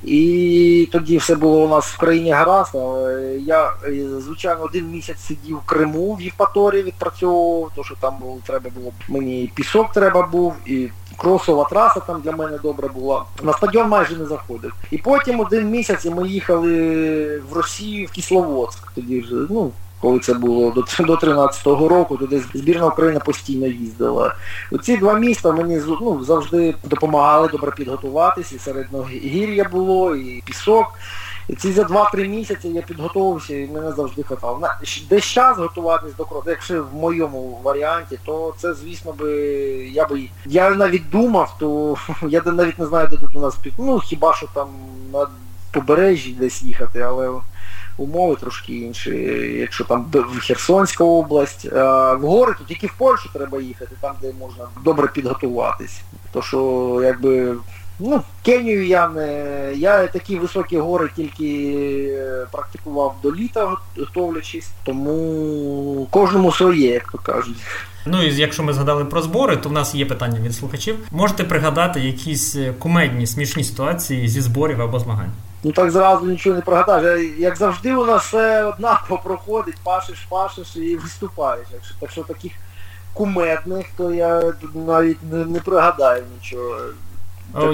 І 0.04 0.88
тоді 0.92 1.18
все 1.18 1.34
було 1.34 1.64
у 1.64 1.68
нас 1.68 1.86
в 1.86 1.98
країні 1.98 2.30
гаразд. 2.30 2.74
Я, 3.38 3.72
е, 3.84 4.20
звичайно, 4.20 4.62
один 4.62 4.90
місяць 4.90 5.20
сидів 5.20 5.56
в 5.56 5.66
Криму 5.66 6.14
в 6.14 6.22
Євпаторії, 6.22 6.82
відпрацьовував, 6.82 7.70
тому 7.74 7.84
що 7.84 7.94
там 8.00 8.16
було, 8.20 8.38
треба 8.46 8.70
було 8.70 8.92
мені 9.08 9.52
пісок 9.54 9.92
треба 9.92 10.22
був. 10.22 10.54
і 10.66 10.88
кросова 11.18 11.64
траса 11.64 12.00
там 12.00 12.20
для 12.20 12.32
мене 12.32 12.58
добра 12.62 12.88
була. 12.88 13.24
На 13.42 13.52
стадіон 13.52 13.88
майже 13.88 14.16
не 14.16 14.26
заходив. 14.26 14.72
І 14.90 14.98
потім 14.98 15.40
один 15.40 15.70
місяць 15.70 16.04
ми 16.04 16.28
їхали 16.28 17.38
в 17.38 17.52
Росію, 17.52 18.06
в 18.06 18.10
Кисловодськ. 18.10 18.92
Тоді 18.94 19.20
вже, 19.20 19.34
ну, 19.34 19.72
коли 20.00 20.18
це 20.18 20.34
було 20.34 20.70
до 20.70 21.04
до 21.04 21.14
13-го 21.14 21.88
року, 21.88 22.16
туди 22.16 22.42
збірна 22.54 22.86
України 22.86 23.20
постійно 23.24 23.66
їздила. 23.66 24.34
Оці 24.72 24.96
два 24.96 25.14
міста 25.14 25.52
мені 25.52 25.80
ну, 26.00 26.24
завжди 26.24 26.74
допомагали 26.84 27.48
добре 27.48 27.70
підготуватися, 27.70 28.56
і 28.56 28.58
середногір'я 28.58 29.64
було, 29.64 30.16
і 30.16 30.42
пісок. 30.46 30.86
І 31.48 31.54
ці 31.54 31.72
за 31.72 31.82
2-3 31.82 32.28
місяці 32.28 32.68
я 32.68 32.82
підготувався 32.82 33.56
і 33.56 33.66
мене 33.66 33.92
завжди 33.92 34.22
хватало. 34.22 34.68
Десь 35.10 35.24
час 35.24 35.58
готуватись 35.58 36.14
до 36.14 36.24
кросу, 36.24 36.50
якщо 36.50 36.84
в 36.84 36.94
моєму 36.94 37.60
варіанті, 37.62 38.18
то 38.24 38.54
це, 38.58 38.74
звісно, 38.74 39.12
би 39.12 39.30
я 39.92 40.06
би. 40.06 40.28
Я 40.46 40.70
навіть 40.70 41.10
думав, 41.10 41.56
то 41.58 41.96
я 42.28 42.42
навіть 42.44 42.78
не 42.78 42.86
знаю, 42.86 43.08
де 43.10 43.16
тут 43.16 43.36
у 43.36 43.40
нас 43.40 43.54
під. 43.56 43.72
Ну, 43.78 43.98
хіба 43.98 44.34
що 44.34 44.46
там 44.54 44.68
на 45.12 45.26
побережжі 45.72 46.32
десь 46.32 46.62
їхати, 46.62 47.00
але 47.00 47.30
умови 47.96 48.36
трошки 48.40 48.74
інші. 48.74 49.10
Якщо 49.60 49.84
там 49.84 50.06
в 50.12 50.40
Херсонська 50.40 51.04
область, 51.04 51.72
а 51.72 52.14
в 52.14 52.20
гори, 52.20 52.54
то 52.58 52.64
тільки 52.64 52.86
в 52.86 52.94
Польщу 52.98 53.30
треба 53.32 53.60
їхати, 53.60 53.96
там 54.00 54.14
де 54.22 54.32
можна 54.40 54.64
добре 54.84 55.08
підготуватись. 55.08 56.00
То 56.32 56.42
що 56.42 57.00
якби 57.04 57.56
Ну, 57.98 58.22
Кенію 58.44 58.86
я 58.86 59.08
не... 59.08 59.72
Я 59.76 60.06
такі 60.06 60.36
високі 60.36 60.78
гори 60.78 61.10
тільки 61.16 61.72
е, 62.18 62.46
практикував 62.52 63.16
до 63.22 63.34
літа, 63.34 63.76
готовлячись, 63.98 64.70
тому 64.84 66.06
кожному 66.10 66.52
своє, 66.52 66.88
як 66.88 67.12
то 67.12 67.18
кажуть. 67.18 67.56
Ну 68.06 68.22
і 68.22 68.34
якщо 68.34 68.62
ми 68.62 68.72
згадали 68.72 69.04
про 69.04 69.22
збори, 69.22 69.56
то 69.56 69.68
в 69.68 69.72
нас 69.72 69.94
є 69.94 70.06
питання 70.06 70.40
від 70.40 70.54
слухачів. 70.54 70.96
Можете 71.10 71.44
пригадати 71.44 72.00
якісь 72.00 72.56
е, 72.56 72.74
кумедні, 72.78 73.26
смішні 73.26 73.64
ситуації 73.64 74.28
зі 74.28 74.40
зборів 74.40 74.82
або 74.82 74.98
змагань? 74.98 75.32
Ну 75.64 75.72
так 75.72 75.90
зразу 75.90 76.26
нічого 76.26 76.56
не 76.56 76.62
пригадаєш. 76.62 77.30
Як 77.38 77.56
завжди 77.56 77.94
у 77.94 78.06
нас 78.06 78.22
все 78.24 78.64
однаково 78.64 79.20
проходить, 79.24 79.76
пашиш, 79.84 80.26
пашиш 80.28 80.76
і 80.76 80.96
виступаєш. 80.96 81.66
Якщо 81.72 81.94
Так 82.00 82.10
що 82.10 82.22
таких 82.22 82.52
кумедних, 83.14 83.86
то 83.96 84.14
я 84.14 84.52
навіть 84.74 85.32
не, 85.32 85.44
не 85.44 85.60
пригадаю 85.60 86.22
нічого. 86.40 86.76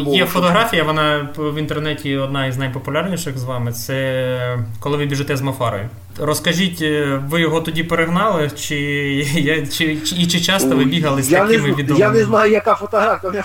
Є 0.07 0.27
фотографія, 0.27 0.85
вона 0.85 1.29
в 1.37 1.59
інтернеті 1.59 2.17
одна 2.17 2.47
із 2.47 2.57
найпопулярніших 2.57 3.39
з 3.39 3.45
вами. 3.45 3.73
Це 3.73 4.59
коли 4.81 4.97
ви 4.97 5.07
біжите 5.07 5.37
з 5.37 5.43
Мафарою. 5.43 5.89
Розкажіть, 6.19 6.83
е, 6.83 7.21
ви 7.29 7.41
його 7.41 7.61
тоді 7.61 7.85
перегнали, 7.85 8.51
чи 8.51 9.67
чи, 9.73 9.97
чи, 9.97 10.17
і 10.17 10.27
чи 10.27 10.41
часто 10.41 10.77
ви 10.77 10.85
бігали 10.85 11.23
з 11.23 11.31
я 11.33 11.47
такими 11.47 11.75
відомими? 11.75 11.99
Я 11.99 12.11
не 12.11 12.25
знаю, 12.25 12.53
яка 12.53 12.75
фотографія. 12.75 13.45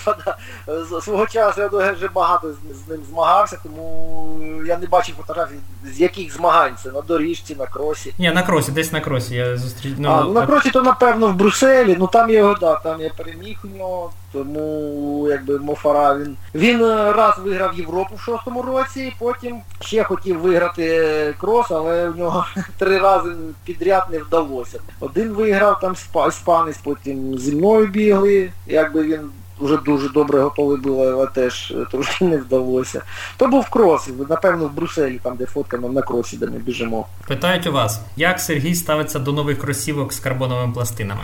Свого 1.02 1.28
часу 1.28 1.62
я 1.62 1.70
дуже 1.70 2.10
багато 2.14 2.54
з 2.54 2.90
ним 2.90 3.00
змагався, 3.10 3.58
тому 3.64 4.42
я 4.66 4.78
не 4.78 4.88
бачив 4.88 5.16
фотографій, 5.16 5.56
з 5.94 6.00
яких 6.00 6.34
змагань 6.34 6.74
це 6.84 6.92
на 6.92 7.02
доріжці, 7.02 7.56
на 7.56 7.66
кросі. 7.66 8.14
Ні, 8.20 8.32
на 8.32 8.44
кросі, 8.44 8.72
десь 8.72 8.92
на 8.92 9.00
кросі. 9.00 9.36
Я 9.36 9.58
зустріч... 9.58 9.94
Ну, 9.98 10.10
а, 10.10 10.24
На 10.24 10.46
кросі 10.46 10.72
то 10.72 10.82
напевно 10.82 11.28
в 11.28 11.34
Брюсселі, 11.34 11.96
ну 12.00 12.08
там 12.08 12.30
його, 12.30 12.58
да, 12.60 12.76
там 12.76 13.02
я 13.02 13.10
переміг 13.18 13.58
у 13.64 13.78
нього, 13.78 14.12
тому 14.32 15.28
якби 15.30 15.60
Мофара 15.60 16.18
він. 16.18 16.38
Він 16.56 16.84
е, 16.84 17.12
раз 17.12 17.40
виграв 17.40 17.80
Європу 17.80 18.16
в 18.16 18.22
шостому 18.22 18.62
році, 18.62 19.14
потім 19.20 19.62
ще 19.80 20.04
хотів 20.04 20.40
виграти 20.40 21.36
крос, 21.40 21.72
але 21.72 22.10
в 22.10 22.18
нього 22.18 22.46
три 22.78 22.98
рази 22.98 23.30
підряд 23.66 24.04
не 24.12 24.20
вдалося. 24.20 24.80
Один 25.00 25.30
виграв 25.30 25.80
там 25.80 25.96
іспанець, 26.28 26.78
потім 26.78 27.38
зі 27.38 27.56
мною 27.56 27.88
бігли, 27.88 28.52
якби 28.68 29.04
він 29.04 29.32
вже 29.60 29.78
дуже 29.78 30.10
добре 30.10 30.40
готовий 30.40 30.78
був, 30.78 31.02
але 31.02 31.28
теж 31.28 31.74
трошки 31.92 32.26
не 32.26 32.38
вдалося. 32.38 33.02
То 33.38 33.48
був 33.48 33.70
крос, 33.70 34.10
напевно, 34.30 34.66
в 34.66 34.74
Брюсселі, 34.74 35.20
там 35.24 35.36
де 35.36 35.46
фоткано 35.46 35.90
на 35.90 36.02
кросі, 36.02 36.38
де 36.38 36.46
ми 36.46 36.58
біжимо. 36.58 37.08
Питають 37.28 37.68
у 37.68 37.72
вас, 37.72 38.02
як 38.16 38.40
Сергій 38.40 38.76
ставиться 38.76 39.20
до 39.20 39.32
нових 39.32 39.60
кросівок 39.60 40.14
з 40.14 40.20
карбоновими 40.20 40.74
пластинами, 40.74 41.22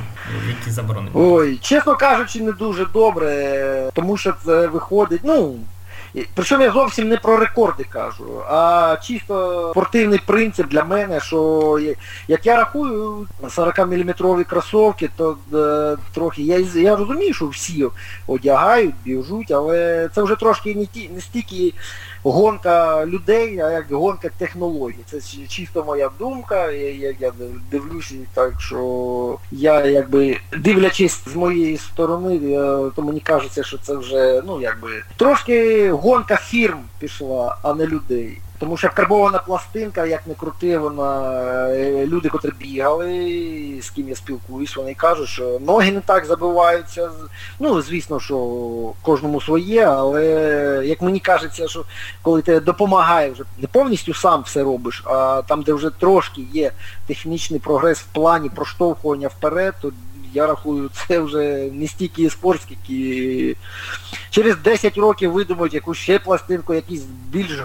які 0.47 0.71
заборонені? 0.71 1.11
Ой, 1.13 1.57
чесно 1.61 1.95
кажучи, 1.95 2.41
не 2.41 2.51
дуже 2.51 2.85
добре, 2.85 3.91
тому 3.93 4.17
що 4.17 4.33
це 4.45 4.67
виходить, 4.67 5.21
ну. 5.23 5.55
Причому 6.33 6.63
я 6.63 6.71
зовсім 6.71 7.07
не 7.07 7.17
про 7.17 7.37
рекорди 7.37 7.85
кажу, 7.89 8.41
а 8.49 8.97
чисто 9.03 9.67
спортивний 9.71 10.21
принцип 10.25 10.67
для 10.67 10.83
мене, 10.83 11.19
що 11.19 11.79
як 12.27 12.45
я 12.45 12.57
рахую 12.57 13.27
40-мм 13.43 14.43
кросовки, 14.43 15.09
то 15.17 15.37
е, 15.53 15.97
трохи 16.13 16.41
я 16.41 16.59
я 16.75 16.95
розумію, 16.95 17.33
що 17.33 17.47
всі 17.47 17.85
одягають, 18.27 18.95
біжуть, 19.05 19.51
але 19.51 20.09
це 20.15 20.21
вже 20.23 20.35
трошки 20.35 20.75
не 20.75 20.85
ті, 20.85 21.09
не 21.15 21.21
стільки 21.21 21.73
гонка 22.31 23.05
людей, 23.05 23.59
а 23.59 23.71
як 23.71 23.91
гонка 23.91 24.29
технологій. 24.37 25.03
Це 25.05 25.19
чисто 25.47 25.83
моя 25.83 26.09
думка. 26.19 26.71
Я 26.71 27.15
я, 27.19 27.31
дивлюся 27.71 28.15
так, 28.33 28.61
що 28.61 29.37
я 29.51 29.85
якби 29.85 30.37
дивлячись 30.57 31.21
з 31.25 31.35
моєї 31.35 31.77
сторони, 31.77 32.35
я, 32.35 32.91
то 32.95 33.01
мені 33.01 33.19
кажеться, 33.19 33.63
що 33.63 33.77
це 33.77 33.95
вже 33.95 34.43
ну 34.47 34.61
якби 34.61 35.03
трошки 35.15 35.91
гонка 35.91 36.35
фірм 36.35 36.79
пішла, 36.99 37.57
а 37.63 37.73
не 37.73 37.87
людей. 37.87 38.37
Тому 38.59 38.77
що 38.77 38.89
карбована 38.93 39.39
пластинка, 39.39 40.05
як 40.05 40.27
не 40.27 40.33
крути, 40.33 40.77
вона 40.77 41.39
е, 41.69 42.07
люди, 42.07 42.29
котрі 42.29 42.51
бігали, 42.59 43.79
з 43.81 43.89
ким 43.89 44.09
я 44.09 44.15
спілкуюсь, 44.15 44.75
вони 44.75 44.93
кажуть, 44.93 45.27
що 45.27 45.59
ноги 45.59 45.91
не 45.91 46.01
так 46.01 46.25
забиваються. 46.25 47.09
Ну, 47.59 47.81
звісно, 47.81 48.19
що 48.19 48.37
кожному 49.01 49.41
своє, 49.41 49.85
але 49.85 50.25
як 50.85 51.01
мені 51.01 51.19
кажеться, 51.19 51.67
що 51.67 51.83
коли 52.21 52.41
ти 52.41 52.59
допомагає 52.59 53.31
вже 53.31 53.43
не 53.57 53.67
повністю 53.67 54.13
сам 54.13 54.41
все 54.41 54.63
робиш, 54.63 55.03
а 55.05 55.41
там, 55.47 55.61
де 55.61 55.73
вже 55.73 55.89
трошки 55.89 56.41
є 56.53 56.71
технічний 57.07 57.59
прогрес 57.59 57.99
в 57.99 58.05
плані 58.13 58.49
проштовхування 58.49 59.27
вперед, 59.27 59.73
то 59.81 59.91
я 60.35 60.47
рахую, 60.47 60.89
це 61.07 61.19
вже 61.19 61.69
не 61.73 61.87
стільки 61.87 62.29
спорт, 62.29 62.61
скільки 62.61 63.55
через 64.29 64.57
10 64.57 64.97
років 64.97 65.31
видумають 65.31 65.73
якусь 65.73 65.97
ще 65.97 66.19
пластинку, 66.19 66.73
якийсь 66.73 67.03
більш 67.03 67.59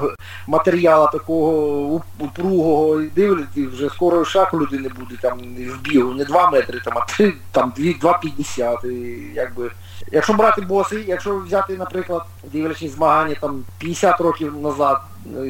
матеріалу 0.46 1.08
такого 1.12 2.02
упругого 2.18 3.00
і 3.00 3.06
дивляться, 3.06 3.60
і 3.60 3.66
вже 3.66 3.88
скоро 3.88 4.24
шаг 4.24 4.50
людини 4.54 4.90
буде 5.00 5.16
там 5.22 5.38
в 5.38 5.80
бігу, 5.80 6.12
не 6.12 6.24
2 6.24 6.50
метри, 6.50 6.80
там, 6.84 6.98
а 6.98 7.00
3, 7.16 7.34
там 7.52 7.72
2,50. 7.78 8.86
Якби. 9.34 9.70
Якщо 10.12 10.32
брати 10.32 10.60
боси, 10.60 11.04
якщо 11.08 11.38
взяти, 11.38 11.76
наприклад, 11.76 12.22
дивлячись 12.52 12.94
змагання 12.94 13.34
там 13.40 13.64
50 13.78 14.20
років 14.20 14.60
назад, 14.60 15.00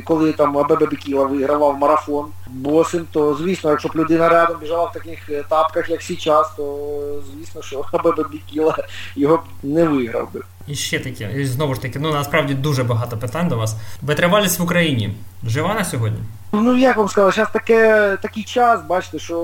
коли 0.05 0.33
там 0.33 0.59
Абебе 0.59 0.87
Бекіла 0.87 1.25
вигравав 1.25 1.79
марафон 1.79 2.27
босим, 2.47 3.07
то 3.13 3.35
звісно, 3.35 3.71
якщо 3.71 3.89
б 3.89 3.97
людина 3.97 4.29
рядом 4.29 4.57
біжала 4.61 4.85
в 4.85 4.93
таких 4.93 5.31
тапках, 5.49 5.91
як 5.91 6.03
зараз, 6.03 6.53
то 6.57 7.23
звісно, 7.33 7.63
що 7.63 7.85
Абебе 7.93 8.25
Бекіла 8.33 8.77
його 9.17 9.37
б 9.37 9.41
не 9.63 9.85
виграв 9.85 10.33
би. 10.35 10.41
І 10.67 10.75
ще 10.75 11.01
таке, 11.01 11.33
і 11.37 11.45
знову 11.45 11.75
ж 11.75 11.83
таки, 11.83 11.99
ну 11.99 12.13
насправді 12.13 12.55
дуже 12.55 12.85
багато 12.85 13.17
питань 13.17 13.49
до 13.49 13.57
вас. 13.57 13.77
Витривалість 14.03 14.59
в 14.59 14.63
Україні 14.63 15.15
жива 15.45 15.75
на 15.75 15.85
сьогодні? 15.85 16.19
Ну 16.53 16.77
як 16.77 16.97
вам 16.97 17.09
сказати, 17.09 17.37
зараз 17.37 17.53
таке, 17.53 18.17
такий 18.23 18.45
час, 18.45 18.81
бачите, 18.89 19.19
що 19.19 19.39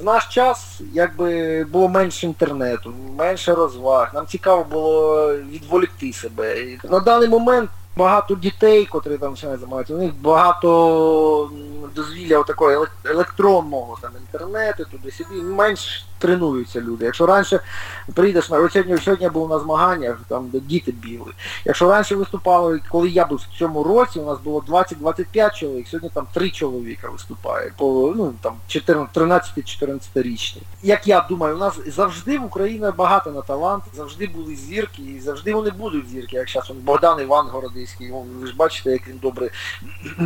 в 0.00 0.04
наш 0.04 0.26
час 0.26 0.80
якби 0.92 1.64
було 1.64 1.88
менше 1.88 2.26
інтернету, 2.26 2.94
менше 3.18 3.54
розваг. 3.54 4.10
Нам 4.14 4.26
цікаво 4.26 4.66
було 4.70 5.28
відволікти 5.36 6.12
себе. 6.12 6.60
І 6.60 6.78
на 6.90 7.00
даний 7.00 7.28
момент 7.28 7.70
багато 7.96 8.34
дітей, 8.34 8.86
котрі 8.86 9.18
там 9.18 9.36
ще 9.36 9.56
займаються, 9.56 9.94
у 9.94 9.98
них 9.98 10.14
багато 10.14 11.50
дозвілля 11.94 12.42
такого 12.42 12.86
електронного 13.04 13.98
там 14.02 14.10
інтернету, 14.20 14.84
туди-сюди, 14.90 15.42
менш 15.42 16.04
тренуються 16.22 16.80
люди. 16.80 17.04
Якщо 17.04 17.26
раніше 17.26 17.60
прийдеш 18.14 18.50
на 18.50 18.68
сьогодні, 18.68 18.98
сьогодні 18.98 19.28
був 19.28 19.50
на 19.50 19.58
змаганнях, 19.58 20.18
там 20.28 20.48
де 20.48 20.60
діти 20.60 20.92
бігли. 20.92 21.32
Якщо 21.64 21.90
раніше 21.90 22.16
виступали, 22.16 22.80
коли 22.90 23.08
я 23.08 23.26
був 23.26 23.38
в 23.38 23.58
цьому 23.58 23.82
році, 23.82 24.18
у 24.18 24.26
нас 24.26 24.38
було 24.44 24.64
20-25 24.68 25.54
чоловік, 25.54 25.88
сьогодні 25.88 26.10
там 26.14 26.26
3 26.32 26.50
чоловіка 26.50 27.08
виступає, 27.08 27.72
по 27.78 28.14
ну 28.16 28.34
там 28.40 28.54
13-14 28.68 30.00
річні. 30.14 30.62
Як 30.82 31.06
я 31.08 31.26
думаю, 31.28 31.56
у 31.56 31.58
нас 31.58 31.78
завжди 31.86 32.38
в 32.38 32.44
Україні 32.44 32.86
багато 32.96 33.30
на 33.30 33.40
талант, 33.40 33.84
завжди 33.94 34.26
були 34.26 34.54
зірки, 34.54 35.02
і 35.02 35.20
завжди 35.20 35.54
вони 35.54 35.70
будуть 35.70 36.08
зірки, 36.08 36.36
як 36.36 36.48
зараз 36.48 36.70
Богдан 36.70 37.20
Іван 37.20 37.46
Городиський, 37.46 38.12
ви 38.40 38.46
ж 38.46 38.56
бачите, 38.56 38.90
як 38.90 39.08
він 39.08 39.18
добре 39.22 39.50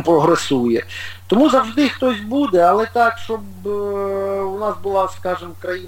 прогресує. 0.05 0.85
Тому 1.27 1.49
завжди 1.49 1.89
хтось 1.89 2.19
буде, 2.19 2.61
але 2.61 2.85
так, 2.93 3.17
щоб 3.17 3.41
е, 3.65 3.69
у 4.41 4.59
нас 4.59 4.75
була, 4.83 5.07
скажімо, 5.07 5.51
країна 5.61 5.86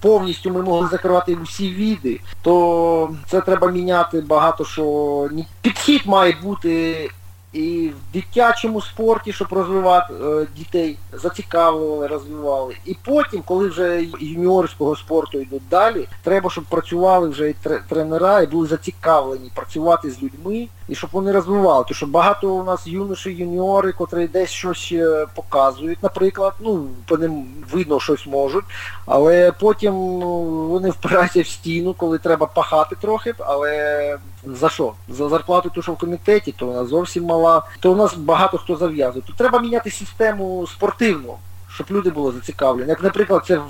повністю 0.00 0.50
ми 0.50 0.62
могли 0.62 0.88
закривати 0.88 1.36
всі 1.42 1.68
віди, 1.68 2.20
то 2.42 3.10
це 3.26 3.40
треба 3.40 3.70
міняти 3.70 4.20
багато 4.20 4.64
що. 4.64 5.28
Підхід 5.62 6.06
має 6.06 6.36
бути 6.42 7.10
і 7.54 7.88
в 7.88 8.12
дитячому 8.12 8.80
спорті, 8.80 9.32
щоб 9.32 9.52
розвивати 9.52 10.14
е, 10.14 10.46
дітей, 10.56 10.96
зацікавили, 11.12 12.06
розвивали. 12.06 12.76
І 12.84 12.96
потім, 13.04 13.42
коли 13.44 13.68
вже 13.68 14.06
юніорського 14.20 14.96
спорту 14.96 15.40
йдуть 15.40 15.62
далі, 15.70 16.08
треба, 16.22 16.50
щоб 16.50 16.64
працювали 16.64 17.28
вже 17.28 17.50
і 17.50 17.54
тренера, 17.88 18.40
і 18.40 18.46
були 18.46 18.66
зацікавлені 18.66 19.50
працювати 19.54 20.10
з 20.10 20.22
людьми, 20.22 20.68
і 20.88 20.94
щоб 20.94 21.10
вони 21.12 21.32
розвивали. 21.32 21.84
Тому 21.84 21.94
що 21.94 22.06
багато 22.06 22.54
у 22.54 22.64
нас 22.64 22.86
юноші, 22.86 23.30
юніори, 23.30 23.92
котрі 23.92 24.26
десь 24.26 24.50
щось 24.50 24.94
показують, 25.34 26.02
наприклад, 26.02 26.52
ну, 26.60 26.86
по 27.06 27.16
ним 27.16 27.46
видно 27.72 28.00
щось 28.00 28.26
можуть, 28.26 28.64
але 29.06 29.52
потім 29.52 29.94
ну, 29.94 30.42
вони 30.68 30.90
впираються 30.90 31.42
в 31.42 31.46
стіну, 31.46 31.94
коли 31.94 32.18
треба 32.18 32.46
пахати 32.46 32.96
трохи, 33.00 33.34
але 33.38 34.18
за 34.46 34.68
що? 34.68 34.92
За 35.08 35.28
зарплату, 35.28 35.70
то 35.74 35.82
що 35.82 35.92
в 35.92 35.98
комітеті, 35.98 36.54
то 36.58 36.66
вона 36.66 36.84
зовсім 36.84 37.24
мала, 37.24 37.43
то 37.80 37.92
у 37.92 37.96
нас 37.96 38.14
багато 38.14 38.58
хто 38.58 38.76
зав'язує. 38.76 39.24
Тут 39.26 39.36
треба 39.36 39.60
міняти 39.60 39.90
систему 39.90 40.66
спортивну, 40.66 41.36
щоб 41.74 41.86
люди 41.90 42.10
були 42.10 42.32
зацікавлені. 42.32 42.88
Як, 42.88 43.02
наприклад, 43.02 43.44
це 43.46 43.60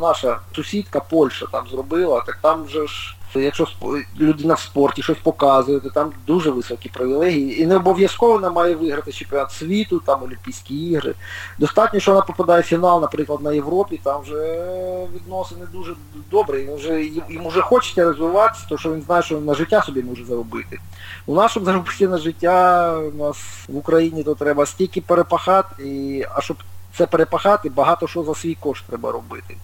наша 0.00 0.40
сусідка 0.56 1.00
Польща 1.00 1.46
там 1.52 1.64
зробила, 1.68 2.22
так 2.26 2.38
там 2.42 2.64
вже 2.64 2.86
ж 2.86 3.16
Якщо 3.40 3.68
людина 4.20 4.54
в 4.54 4.60
спорті 4.60 5.02
щось 5.02 5.18
показує, 5.22 5.80
то 5.80 5.90
там 5.90 6.12
дуже 6.26 6.50
високі 6.50 6.88
привілегії. 6.88 7.62
І 7.62 7.66
не 7.66 7.76
обов'язково 7.76 8.32
вона 8.32 8.50
має 8.50 8.74
виграти 8.74 9.12
чемпіонат 9.12 9.52
світу, 9.52 10.02
там 10.06 10.22
Олімпійські 10.22 10.90
ігри. 10.90 11.14
Достатньо, 11.58 12.00
що 12.00 12.12
вона 12.12 12.24
попадає 12.24 12.62
в 12.62 12.64
фінал, 12.64 13.00
наприклад, 13.00 13.42
на 13.42 13.52
Європі, 13.52 14.00
там 14.02 14.22
вже 14.22 14.66
відносини 15.14 15.66
дуже 15.72 15.94
добрі. 16.30 16.62
Йому 16.62 16.76
вже, 16.76 17.04
йому 17.28 17.48
вже 17.48 17.60
хочеться 17.60 18.04
розвиватися, 18.04 18.64
тому 18.68 18.78
що 18.78 18.92
він 18.92 19.02
знає, 19.02 19.22
що 19.22 19.36
він 19.36 19.44
на 19.44 19.54
життя 19.54 19.82
собі 19.82 20.02
може 20.02 20.24
заробити. 20.24 20.78
У 21.26 21.34
нас, 21.34 21.50
щоб 21.50 21.64
заробити 21.64 22.08
на 22.08 22.18
життя, 22.18 22.96
у 22.98 23.24
нас 23.24 23.36
в 23.68 23.76
Україні 23.76 24.22
то 24.22 24.34
треба 24.34 24.66
стільки 24.66 25.00
перепахати, 25.00 26.28
а 26.34 26.40
щоб 26.40 26.56
це 26.96 27.06
перепахати, 27.06 27.70
багато 27.70 28.06
що 28.06 28.22
за 28.22 28.34
свій 28.34 28.54
кошт 28.54 28.84
треба 28.86 29.12
робити. 29.12 29.56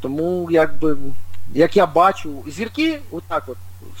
Тому 0.00 0.48
якби 0.50 0.96
як 1.54 1.76
я 1.76 1.86
бачу, 1.86 2.30
зірки, 2.46 3.00
отак 3.10 3.44
от, 3.46 3.56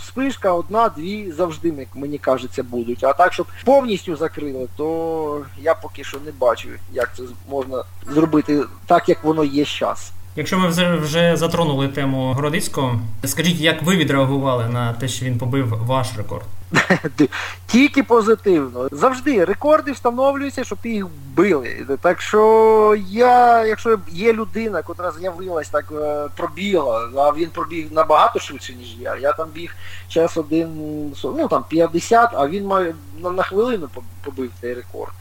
спишка 0.06 0.52
одна-дві 0.52 1.32
завжди, 1.32 1.86
мені 1.94 2.18
кажеться, 2.18 2.62
будуть. 2.62 3.04
А 3.04 3.12
так, 3.12 3.32
щоб 3.32 3.46
повністю 3.64 4.16
закрили, 4.16 4.68
то 4.76 5.40
я 5.58 5.74
поки 5.74 6.04
що 6.04 6.18
не 6.24 6.32
бачу, 6.32 6.68
як 6.92 7.16
це 7.16 7.22
можна 7.48 7.84
зробити 8.10 8.62
так, 8.86 9.08
як 9.08 9.24
воно 9.24 9.44
є 9.44 9.64
зараз. 9.80 10.12
Якщо 10.36 10.58
ми 10.58 10.68
вже 10.96 11.36
затронули 11.36 11.88
тему 11.88 12.32
Городицького, 12.32 13.00
скажіть, 13.24 13.60
як 13.60 13.82
ви 13.82 13.96
відреагували 13.96 14.68
на 14.68 14.92
те, 14.92 15.08
що 15.08 15.26
він 15.26 15.38
побив 15.38 15.68
ваш 15.86 16.08
рекорд? 16.16 16.44
Тільки 17.66 18.02
позитивно. 18.02 18.88
Завжди 18.92 19.44
рекорди 19.44 19.92
встановлюються, 19.92 20.64
щоб 20.64 20.78
їх 20.84 21.06
били. 21.34 21.86
Так 22.00 22.20
що 22.20 22.96
я, 23.08 23.66
якщо 23.66 23.98
є 24.08 24.32
людина, 24.32 24.82
яка 24.88 25.12
з'явилась, 25.12 25.68
так 25.68 25.84
е, 25.92 26.28
пробігла, 26.36 27.10
а 27.16 27.32
він 27.32 27.50
пробіг 27.50 27.86
набагато 27.92 28.38
швидше, 28.38 28.74
ніж 28.74 28.96
я. 29.00 29.16
Я 29.16 29.32
там 29.32 29.48
біг 29.54 29.74
час 30.08 30.36
один, 30.36 30.68
ну 31.24 31.48
там 31.48 31.64
50, 31.68 32.30
а 32.32 32.48
він 32.48 32.66
має 32.66 32.94
на, 33.20 33.42
хвилину 33.42 33.88
побив 34.24 34.50
цей 34.60 34.74
рекорд. 34.74 35.12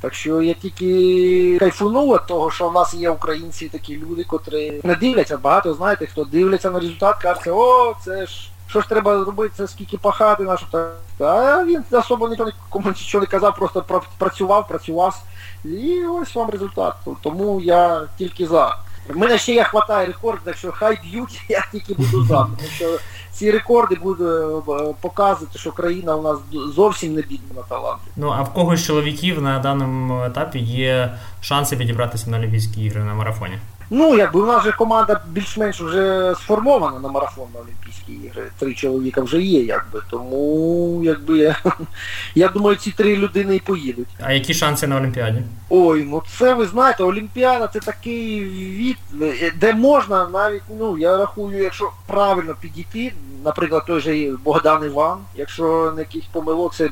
Так 0.00 0.14
що 0.14 0.42
я 0.42 0.54
тільки 0.54 1.56
кайфунув 1.58 2.14
від 2.14 2.26
того, 2.26 2.50
що 2.50 2.68
в 2.68 2.72
нас 2.72 2.94
є 2.94 3.10
українці 3.10 3.68
такі 3.68 3.96
люди, 3.96 4.24
котрі 4.24 4.80
не 4.84 4.94
дивляться. 4.94 5.36
Багато 5.36 5.74
знаєте, 5.74 6.06
хто 6.06 6.24
дивляться 6.24 6.70
на 6.70 6.80
результат, 6.80 7.16
каже, 7.22 7.50
о, 7.50 7.94
це 8.04 8.26
ж 8.26 8.50
що 8.74 8.80
ж 8.80 8.88
треба 8.88 9.24
робити, 9.24 9.54
це 9.56 9.68
скільки 9.68 9.98
пахати, 9.98 10.42
нашу 10.42 10.66
А 11.20 11.64
він 11.64 11.82
особо 11.90 12.28
ніхто 12.28 12.44
нікому 12.44 12.88
нічого 12.88 13.22
не 13.22 13.26
казав, 13.26 13.56
просто 13.56 13.84
працював, 14.18 14.68
працював. 14.68 15.22
І 15.64 16.04
ось 16.04 16.34
вам 16.34 16.50
результат. 16.50 16.94
Тому 17.22 17.60
я 17.60 18.02
тільки 18.18 18.46
за. 18.46 18.76
Мене 19.14 19.38
ще 19.38 19.54
є 19.54 19.64
хватає 19.64 20.06
рекорд, 20.06 20.40
так 20.44 20.56
що 20.56 20.72
хай 20.72 20.98
б'ють, 21.02 21.44
я 21.48 21.64
тільки 21.72 21.94
буду 21.94 22.24
за. 22.24 22.34
Тому 22.34 22.68
що 22.74 22.98
ці 23.32 23.50
рекорди 23.50 23.94
будуть 24.02 24.68
е, 24.68 24.94
показувати, 25.00 25.58
що 25.58 25.72
країна 25.72 26.16
у 26.16 26.22
нас 26.22 26.38
зовсім 26.74 27.14
не 27.14 27.22
бідна 27.22 27.54
на 27.56 27.62
таланти. 27.62 28.02
Ну 28.16 28.34
а 28.38 28.42
в 28.42 28.52
когось 28.52 28.84
чоловіків 28.84 29.42
на 29.42 29.58
даному 29.58 30.24
етапі 30.24 30.58
є 30.58 31.18
шанси 31.40 31.76
відібратися 31.76 32.30
на 32.30 32.38
Олімпійські 32.38 32.84
ігри 32.84 33.04
на 33.04 33.14
марафоні? 33.14 33.58
Ну, 33.90 34.16
якби 34.16 34.40
у 34.40 34.46
нас 34.46 34.64
же 34.64 34.72
команда 34.72 35.20
більш-менш 35.28 35.80
вже 35.80 36.34
сформована 36.38 36.98
на 36.98 37.08
марафон 37.08 37.46
на 37.54 37.60
Олімпійські 37.60 38.12
ігри. 38.12 38.50
Три 38.58 38.74
чоловіка 38.74 39.22
вже 39.22 39.42
є, 39.42 39.60
якби. 39.60 40.02
Тому 40.10 41.00
якби 41.04 41.38
я, 41.38 41.56
я 42.34 42.48
думаю, 42.48 42.76
ці 42.76 42.90
три 42.90 43.16
людини 43.16 43.56
і 43.56 43.60
поїдуть. 43.60 44.08
А 44.20 44.32
які 44.32 44.54
шанси 44.54 44.86
на 44.86 44.96
Олімпіаді? 44.96 45.42
Ой, 45.68 46.06
ну 46.10 46.22
це 46.38 46.54
ви 46.54 46.66
знаєте, 46.66 47.04
Олімпіада 47.04 47.66
це 47.66 47.80
такий 47.80 48.44
від, 48.54 48.96
де 49.56 49.72
можна 49.72 50.28
навіть, 50.28 50.62
ну 50.78 50.98
я 50.98 51.16
рахую, 51.16 51.62
якщо 51.62 51.90
правильно 52.06 52.54
підійти, 52.60 53.12
наприклад, 53.44 53.84
той 53.86 54.00
же 54.00 54.36
Богдан 54.44 54.84
Іван, 54.84 55.18
якщо 55.34 55.92
не 55.96 56.02
якийсь 56.02 56.24
помилок, 56.32 56.74
це 56.74 56.90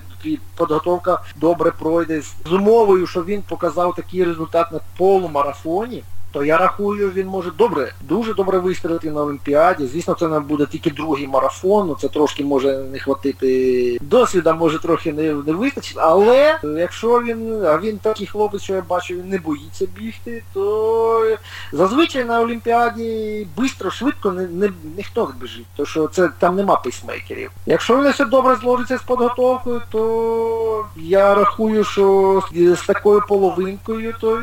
підготовка 0.57 1.23
добре 1.37 1.71
пройде 1.71 2.23
з 2.47 2.53
умовою, 2.53 3.07
що 3.07 3.25
він 3.25 3.43
показав 3.43 3.95
такий 3.95 4.25
результат 4.25 4.73
на 4.73 4.81
полумарафоні 4.97 6.03
то 6.33 6.45
я 6.45 6.59
рахую, 6.59 7.11
він 7.11 7.27
може 7.27 7.51
добре, 7.59 7.93
дуже 8.01 8.35
добре 8.35 8.59
вистрілити 8.59 9.11
на 9.11 9.23
Олімпіаді. 9.23 9.87
Звісно, 9.87 10.17
це 10.21 10.29
не 10.29 10.41
буде 10.41 10.67
тільки 10.67 10.91
другий 10.91 11.27
марафон, 11.27 11.89
ну, 11.89 11.97
це 12.01 12.09
трошки 12.09 12.45
може 12.45 12.79
не 12.93 12.99
хватити 12.99 13.99
досвіда, 14.01 14.53
може 14.55 14.79
трохи 14.79 15.13
не 15.13 15.35
не 15.35 15.53
вистачить, 15.53 15.97
але 16.01 16.59
якщо 16.79 17.23
він, 17.23 17.65
а 17.67 17.79
він 17.79 17.99
такий 17.99 18.27
хлопець, 18.27 18.63
що 18.63 18.75
я 18.75 18.83
бачу, 18.89 19.15
він 19.15 19.29
не 19.29 19.39
боїться 19.39 19.87
бігти, 19.99 20.43
то 20.55 21.37
зазвичай 21.73 22.25
на 22.25 22.41
Олімпіаді 22.41 23.47
швидко, 23.57 23.91
швидко 23.91 24.31
не, 24.31 24.47
не, 24.47 24.73
ніхто 24.97 25.27
не 25.27 25.41
біжить, 25.41 25.67
тому 25.77 25.87
що 25.87 26.09
це 26.09 26.31
там 26.39 26.57
нема 26.57 26.77
пейсмейкерів. 26.77 27.51
Якщо 27.67 28.03
він 28.03 28.11
все 28.11 28.25
добре 28.25 28.57
зложиться 28.57 28.99
з 28.99 29.03
підготовкою, 29.03 29.83
то 29.91 30.87
я 30.97 31.35
рахую, 31.35 31.85
що 31.85 32.43
з 32.55 32.87
такою 32.87 33.23
половинкою, 33.29 34.15
то 34.21 34.43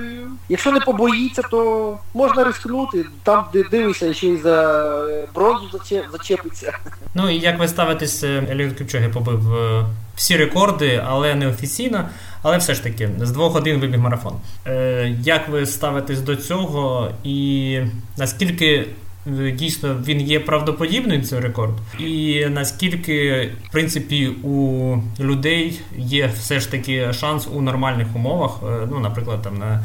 якщо 0.49 0.71
не 0.71 0.79
побоїться, 0.79 1.41
то 1.51 1.78
можна 2.13 2.43
рискнути, 2.43 3.05
там 3.23 3.45
де 3.53 3.63
дивишся, 3.63 4.13
ще 4.13 4.27
й 4.27 4.37
за 4.37 4.89
бронзу 5.35 5.81
зачепиться. 6.11 6.77
Ну 7.13 7.29
і 7.29 7.39
як 7.39 7.59
ви 7.59 7.67
ставитесь, 7.67 8.23
е, 8.23 8.43
Еліуд 8.51 8.73
Кіпчоге 8.73 9.09
побив 9.09 9.53
е, 9.55 9.85
всі 10.15 10.37
рекорди, 10.37 11.03
але 11.07 11.35
не 11.35 11.47
офіційно, 11.47 12.09
але 12.41 12.57
все 12.57 12.73
ж 12.73 12.83
таки 12.83 13.09
з 13.21 13.31
двох 13.31 13.53
годин 13.53 13.79
вибіг 13.79 13.99
марафон. 13.99 14.33
Е, 14.67 15.15
Як 15.23 15.49
ви 15.49 15.65
ставитесь 15.65 16.21
до 16.21 16.35
цього 16.35 17.11
і 17.23 17.79
наскільки 18.17 18.87
е, 19.27 19.51
дійсно 19.51 19.95
він 20.05 20.21
є 20.21 20.39
правдоподібним 20.39 21.23
цей 21.23 21.39
рекорд? 21.39 21.73
І 21.99 22.45
наскільки, 22.49 23.49
в 23.69 23.71
принципі, 23.71 24.27
у 24.27 24.95
людей 25.19 25.81
є 25.97 26.31
все 26.39 26.59
ж 26.59 26.71
таки 26.71 27.13
шанс 27.13 27.47
у 27.53 27.61
нормальних 27.61 28.07
умовах, 28.15 28.51
ну, 28.91 28.99
наприклад, 28.99 29.41
там 29.41 29.57
на 29.57 29.83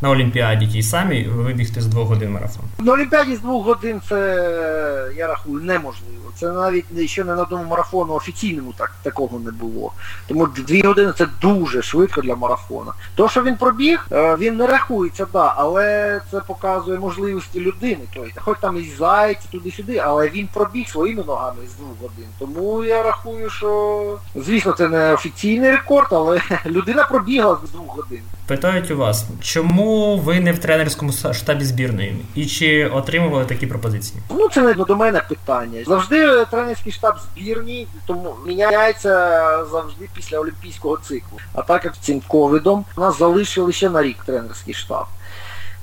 на 0.00 0.10
Олімпіаді 0.10 0.66
тій 0.66 0.82
самій 0.82 1.28
вибігти 1.28 1.80
з 1.80 1.86
двох 1.86 2.08
годин 2.08 2.32
марафон? 2.32 2.64
На 2.78 2.92
Олімпіаді 2.92 3.36
з 3.36 3.40
двох 3.40 3.66
годин 3.66 4.00
це 4.08 5.12
я 5.16 5.26
рахую 5.26 5.60
неможливо. 5.64 6.16
Це 6.40 6.52
навіть 6.52 7.10
ще 7.10 7.24
не 7.24 7.34
на 7.34 7.42
одному 7.42 7.64
марафону 7.64 8.14
офіційному 8.14 8.74
так 8.76 8.92
такого 9.02 9.38
не 9.38 9.50
було. 9.50 9.92
Тому 10.26 10.46
дві 10.46 10.82
години 10.82 11.12
це 11.18 11.28
дуже 11.40 11.82
швидко 11.82 12.20
для 12.20 12.36
марафона. 12.36 12.92
То, 13.14 13.28
що 13.28 13.42
він 13.42 13.56
пробіг, 13.56 14.06
е, 14.12 14.36
він 14.36 14.56
не 14.56 14.66
рахується, 14.66 15.26
да, 15.32 15.54
але 15.56 16.20
це 16.30 16.40
показує 16.40 16.98
можливості 16.98 17.60
людини. 17.60 18.00
Тобто, 18.14 18.40
хоч 18.40 18.58
там 18.60 18.76
і 18.76 18.90
зайці 18.98 19.48
туди-сюди, 19.52 19.98
але 19.98 20.28
він 20.28 20.48
пробіг 20.54 20.88
своїми 20.88 21.24
ногами 21.26 21.58
з 21.74 21.74
двох 21.74 21.90
годин. 22.00 22.26
Тому 22.38 22.84
я 22.84 23.02
рахую, 23.02 23.50
що 23.50 24.18
звісно 24.34 24.72
це 24.72 24.88
не 24.88 25.12
офіційний 25.12 25.70
рекорд, 25.70 26.08
але 26.10 26.40
людина 26.66 27.04
пробігла 27.04 27.58
з 27.64 27.70
двох 27.70 27.96
годин. 27.96 28.20
Питають 28.46 28.90
у 28.90 28.96
вас, 28.96 29.26
чому 29.40 29.85
чому 29.86 30.16
ви 30.16 30.40
не 30.40 30.52
в 30.52 30.58
тренерському 30.58 31.12
штабі 31.12 31.64
збірної? 31.64 32.16
І 32.34 32.46
чи 32.46 32.86
отримували 32.86 33.44
такі 33.44 33.66
пропозиції? 33.66 34.20
Ну 34.30 34.48
це 34.48 34.62
не 34.62 34.74
до 34.74 34.96
мене 34.96 35.22
питання. 35.28 35.84
Завжди 35.86 36.44
тренерський 36.50 36.92
штаб 36.92 37.14
збірні, 37.18 37.86
тому 38.06 38.34
міняється 38.46 39.10
завжди 39.64 40.08
після 40.14 40.38
олімпійського 40.38 40.96
циклу. 40.96 41.38
А 41.54 41.62
так 41.62 41.84
як 41.84 41.98
цим 42.00 42.22
ковідом 42.28 42.84
нас 42.96 43.18
залишили 43.18 43.72
ще 43.72 43.90
на 43.90 44.02
рік 44.02 44.16
тренерський 44.26 44.74
штаб. 44.74 45.06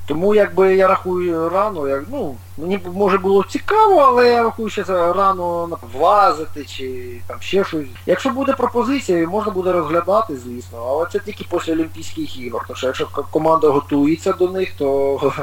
Тому 0.08 0.36
якби 0.36 0.76
я 0.76 0.88
рахую 0.88 1.50
рано, 1.50 1.88
як 1.88 2.04
ну 2.12 2.36
мені 2.58 2.80
може 2.94 3.18
було 3.18 3.44
цікаво, 3.44 4.00
але 4.00 4.30
я 4.30 4.44
рахую, 4.44 4.70
що 4.70 4.84
це 4.84 5.14
рано 5.14 5.70
влазити 5.94 6.66
чи 6.66 7.18
там 7.28 7.38
ще 7.40 7.64
щось. 7.64 7.86
Якщо 8.06 8.30
буде 8.30 8.54
пропозиція, 8.54 9.28
можна 9.28 9.52
буде 9.52 9.72
розглядати, 9.72 10.38
звісно, 10.38 10.86
але 10.90 11.06
це 11.12 11.20
тільки 11.20 11.46
після 11.52 11.74
Олімпійських 11.74 12.40
ігор. 12.40 12.64
Тому 12.68 12.78
що 12.78 12.88
якщо 12.88 13.08
команда 13.32 13.68
готується 13.68 14.34
до 14.34 14.48
них, 14.48 14.74
то 14.78 15.20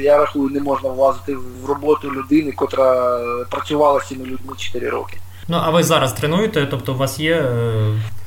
я 0.00 0.18
рахую, 0.18 0.50
не 0.50 0.60
можна 0.60 0.88
влазити 0.88 1.36
в 1.36 1.66
роботу 1.68 2.12
людини, 2.12 2.52
котра 2.52 3.18
працювала 3.50 4.00
з 4.00 4.08
цими 4.08 4.24
людьми 4.24 4.52
4 4.56 4.88
роки. 4.88 5.16
Ну, 5.48 5.60
а 5.62 5.70
ви 5.70 5.82
зараз 5.82 6.12
тренуєте, 6.12 6.66
тобто 6.70 6.94
у 6.94 6.96
вас 6.96 7.18
є. 7.18 7.52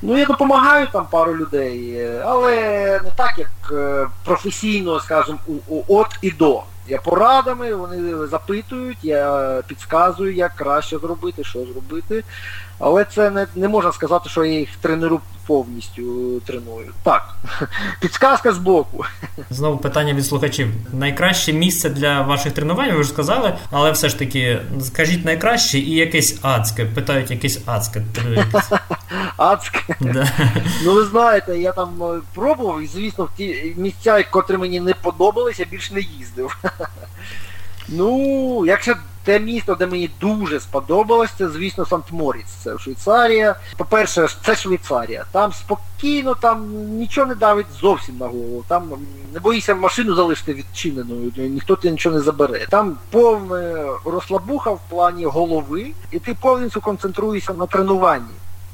Е, 0.04 0.06
ну, 0.06 0.18
я 0.18 0.26
допомагаю 0.26 0.88
там 0.92 1.08
пару 1.12 1.36
людей, 1.36 2.08
але 2.24 2.56
не 3.04 3.12
так, 3.16 3.34
як 3.38 3.50
е, 3.72 4.08
професійно, 4.26 5.00
скажімо, 5.00 5.38
от 5.88 6.08
і 6.22 6.32
до. 6.32 6.64
Я 6.88 6.98
порадами, 6.98 7.74
вони 7.74 8.28
запитують, 8.28 8.98
я 9.04 9.62
підказую, 9.68 10.34
як 10.34 10.56
краще 10.56 10.98
зробити, 10.98 11.44
що 11.44 11.66
зробити. 11.66 12.24
Але 12.80 13.06
це 13.06 13.30
не 13.30 13.48
не 13.56 13.68
можна 13.68 13.92
сказати, 13.92 14.30
що 14.30 14.46
я 14.46 14.60
їх 14.60 14.70
тренеру 14.82 15.22
повністю 15.50 16.40
треную. 16.40 16.94
Так, 17.04 17.36
підсказка 18.02 18.52
з 18.52 18.58
боку. 18.58 19.06
Знову 19.50 19.78
питання 19.78 20.14
від 20.14 20.26
слухачів. 20.26 20.68
Найкраще 20.94 21.54
місце 21.54 21.90
для 21.90 22.22
ваших 22.22 22.54
тренувань, 22.54 22.92
ви 22.92 23.00
вже 23.00 23.10
сказали, 23.10 23.58
але 23.72 23.92
все 23.92 24.10
ж 24.10 24.20
таки, 24.20 24.60
скажіть 24.82 25.26
найкраще 25.26 25.80
і 25.80 25.92
якесь 25.92 26.40
адське. 26.42 26.86
Питають 26.86 27.32
якесь 27.32 27.60
адське. 27.66 28.02
Адське? 29.38 29.96
Да. 30.00 30.32
Ну 30.86 30.94
ви 30.94 31.06
знаєте, 31.06 31.58
я 31.58 31.72
там 31.72 32.04
е, 32.04 32.22
пробував 32.36 32.82
і, 32.82 32.88
звісно, 32.88 33.24
в 33.26 33.38
ті 33.38 33.74
місця, 33.78 34.24
котрі 34.24 34.58
мені 34.58 34.80
не 34.80 34.94
подобались, 34.94 35.60
я 35.60 35.66
більш 35.72 35.92
не 35.92 36.02
їздив. 36.02 36.58
Ну, 37.92 38.64
якщо 38.66 38.96
те 39.24 39.40
місто, 39.40 39.76
де 39.76 39.88
мені 39.88 40.10
дуже 40.22 40.60
сподобалось, 40.60 41.30
це, 41.38 41.50
звісно, 41.50 41.86
Сант-Моріц, 41.86 42.46
це 42.64 42.78
Швейцарія. 42.78 43.56
По-перше, 43.78 44.28
це 44.46 44.56
Швейцарія. 44.56 45.26
Там 45.32 45.54
спокійно, 45.54 46.36
там 46.36 46.70
нічого 46.74 47.28
не 47.28 47.36
давить 47.36 47.68
зовсім 47.82 48.18
на 48.18 48.26
голову. 48.28 48.64
Там 48.68 48.90
не 49.34 49.40
боїшся 49.40 49.76
машину 49.76 50.16
залишити 50.16 50.54
відчиненою, 50.54 51.32
ніхто 51.38 51.76
тебе 51.76 51.92
нічого 51.92 52.16
не 52.16 52.22
забере. 52.22 52.68
Там 52.70 52.98
повна 53.12 53.90
розслабуха 54.06 54.72
в 54.72 54.80
плані 54.90 55.26
голови, 55.26 55.92
і 56.12 56.20
ти 56.20 56.34
повністю 56.42 56.82
концентруєшся 56.82 57.54
на 57.54 57.66
тренуванні. 57.66 58.26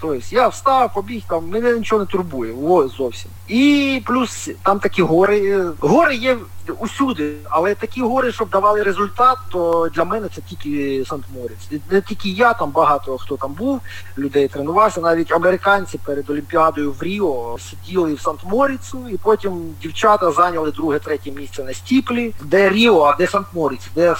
Тобто 0.01 0.35
я 0.35 0.47
встав, 0.47 0.93
побіг, 0.93 1.23
там 1.29 1.49
мене 1.49 1.71
нічого 1.77 2.01
не 2.01 2.05
турбує, 2.05 2.53
о, 2.63 2.87
зовсім. 2.87 3.31
І 3.47 4.01
плюс 4.05 4.49
там 4.63 4.79
такі 4.79 5.01
гори. 5.01 5.63
Гори 5.79 6.15
є 6.15 6.37
усюди, 6.71 7.33
але 7.49 7.75
такі 7.75 8.01
гори, 8.01 8.31
щоб 8.31 8.49
давали 8.49 8.83
результат, 8.83 9.37
то 9.51 9.89
для 9.95 10.05
мене 10.05 10.27
це 10.35 10.41
тільки 10.41 11.05
Сант-Морець. 11.05 11.81
Не 11.91 12.01
тільки 12.01 12.29
я, 12.29 12.53
там 12.53 12.71
багато 12.71 13.17
хто 13.17 13.37
там 13.37 13.53
був, 13.53 13.81
людей 14.17 14.47
тренувався, 14.47 15.01
навіть 15.01 15.31
американці 15.31 15.99
перед 16.05 16.29
Олімпіадою 16.29 16.91
в 16.91 17.03
Ріо 17.03 17.57
сиділи 17.59 18.13
в 18.13 18.21
Сант-Моріцу, 18.21 19.09
і 19.09 19.17
потім 19.17 19.75
дівчата 19.81 20.31
зайняли 20.31 20.71
друге-третє 20.71 21.31
місце 21.31 21.63
на 21.63 21.73
Стіплі, 21.73 22.33
де 22.41 22.69
Ріо, 22.69 23.01
а 23.01 23.15
де 23.15 23.27
Сант-Моріць, 23.27 23.87
де 23.95 24.15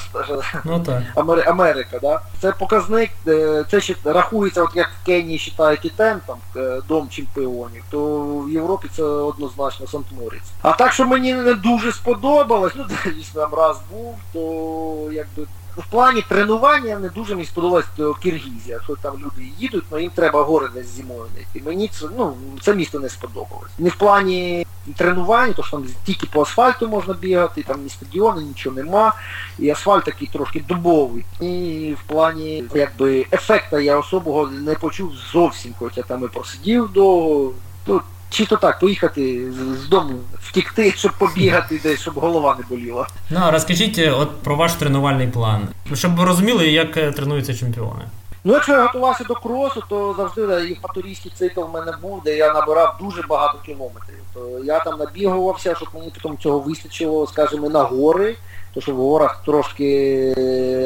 ну, 0.66 0.80
так. 0.80 1.48
Америка. 1.48 2.00
Да? 2.02 2.22
Це 2.42 2.52
показник, 2.52 3.10
е, 3.28 3.66
це 3.72 3.82
ще 3.82 3.96
рахується, 4.04 4.64
от 4.64 4.76
як 4.76 4.90
в 5.02 5.06
Кенії 5.06 5.54
вважають 5.58 5.86
ітем, 5.86 6.20
там 6.28 6.38
е, 6.58 6.82
дом 6.88 7.10
чемпіонів, 7.10 7.84
то 7.90 8.24
в 8.48 8.52
Європі 8.52 8.88
це 8.96 9.04
однозначно 9.04 9.88
Сант-Моріць. 9.88 10.52
А 10.62 10.72
так, 10.72 10.94
що 10.94 11.06
мені 11.06 11.34
не 11.34 11.54
дуже 11.54 11.92
сподобалося, 11.92 12.35
сподобалось, 12.36 12.74
ну 12.76 12.86
там 13.34 13.54
раз 13.54 13.78
був, 13.92 14.16
то 14.34 15.12
якби 15.12 15.44
в 15.78 15.86
плані 15.90 16.22
тренування 16.22 17.00
не 17.00 17.10
дуже 17.10 17.36
мені 17.36 17.46
сподобалось 17.46 17.86
Киргізія. 18.24 18.80
Що 18.84 18.96
там 18.96 19.14
люди 19.14 19.52
їдуть, 19.60 19.84
але 19.90 20.00
ну, 20.00 20.04
їм 20.04 20.12
треба 20.16 20.44
гори 20.44 20.70
десь 20.74 20.88
зимою 20.88 21.26
знайти. 21.34 21.70
Мені 21.70 21.88
це 21.88 22.06
ну, 22.18 22.38
це 22.62 22.74
місто 22.76 23.00
не 23.00 23.10
сподобалось. 23.10 23.72
Не 23.80 23.90
в 23.90 23.96
плані 23.96 24.68
тренування, 24.96 25.54
то 25.54 25.64
що 25.64 25.78
там 25.78 25.88
тільки 26.06 26.28
по 26.28 26.42
асфальту 26.42 26.88
можна 26.88 27.14
бігати, 27.14 27.64
там 27.64 27.84
ні 27.84 27.90
стадіони, 27.90 28.44
нічого 28.44 28.76
нема. 28.76 29.14
І 29.60 29.70
асфальт 29.70 30.06
такий 30.06 30.28
трошки 30.28 30.64
дубовий. 30.68 31.26
І 31.42 31.96
в 32.00 32.08
плані 32.08 32.64
якби 32.76 33.26
ефекта 33.32 33.80
я 33.80 33.98
особого 33.98 34.48
не 34.48 34.74
почув 34.74 35.14
зовсім, 35.34 35.74
хоча 35.80 36.02
там 36.02 36.24
і 36.24 36.28
просидів 36.28 36.90
довго. 36.94 37.54
Ну, 37.88 38.02
чи 38.36 38.46
то 38.46 38.56
так, 38.56 38.80
поїхати 38.80 39.52
з 39.84 39.88
дому, 39.88 40.14
втікти, 40.42 40.92
щоб 40.92 41.12
побігати 41.18 41.80
десь, 41.84 42.02
щоб 42.02 42.14
голова 42.14 42.58
не 42.60 42.78
боліла. 42.78 43.08
Ну, 43.30 43.40
а 43.44 43.52
розкажіть 43.52 44.00
е, 44.00 44.12
от 44.12 44.42
про 44.42 44.56
ваш 44.56 44.74
тренувальний 44.74 45.28
план, 45.28 45.68
щоб 45.94 46.16
ви 46.16 46.26
розуміли, 46.26 46.68
як 46.68 46.98
е, 46.98 47.12
тренуються 47.12 47.54
чемпіони. 47.54 48.02
Ну, 48.44 48.54
якщо 48.54 48.72
я 48.72 48.86
готувався 48.86 49.24
до 49.24 49.34
кросу, 49.34 49.84
то 49.90 50.16
завжди 50.18 50.66
і 50.66 50.70
євпаторійський 50.70 51.32
цикл 51.36 51.62
в 51.62 51.70
мене 51.70 51.94
був, 52.02 52.22
де 52.26 52.38
я 52.38 52.54
набирав 52.54 52.98
дуже 53.02 53.22
багато 53.22 53.60
кілометрів. 53.66 54.20
То 54.34 54.60
я 54.64 54.80
там 54.80 55.00
набігувався, 55.00 55.76
щоб 55.76 55.90
мені 55.94 56.12
потім 56.22 56.38
цього 56.38 56.60
вистачило, 56.60 57.28
скажімо, 57.28 57.70
на 57.70 57.84
гори 57.84 58.36
то 58.76 58.82
що 58.82 58.96
ворог 58.96 59.36
трошки 59.46 60.34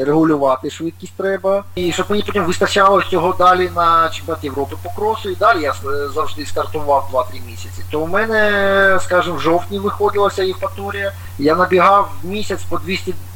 регулювати 0.06 0.70
швидкість 0.70 1.12
треба. 1.16 1.64
І 1.74 1.92
щоб 1.92 2.06
мені 2.08 2.22
потім 2.26 2.44
вистачало 2.44 3.02
цього 3.02 3.34
далі 3.38 3.70
на 3.76 4.08
чемпіонат 4.08 4.44
Європи 4.44 4.76
по 4.82 4.90
кросу, 4.90 5.30
і 5.30 5.34
далі 5.34 5.62
я 5.62 5.74
завжди 6.14 6.46
стартував 6.46 7.10
2-3 7.12 7.46
місяці. 7.46 7.82
То 7.90 8.00
у 8.00 8.06
мене, 8.06 8.98
скажімо, 9.02 9.36
в 9.36 9.40
жовтні 9.40 9.78
виходилася 9.78 10.42
Євпаторія, 10.42 11.12
я 11.38 11.54
набігав 11.54 12.10
в 12.22 12.26
місяць 12.26 12.62
по 12.62 12.76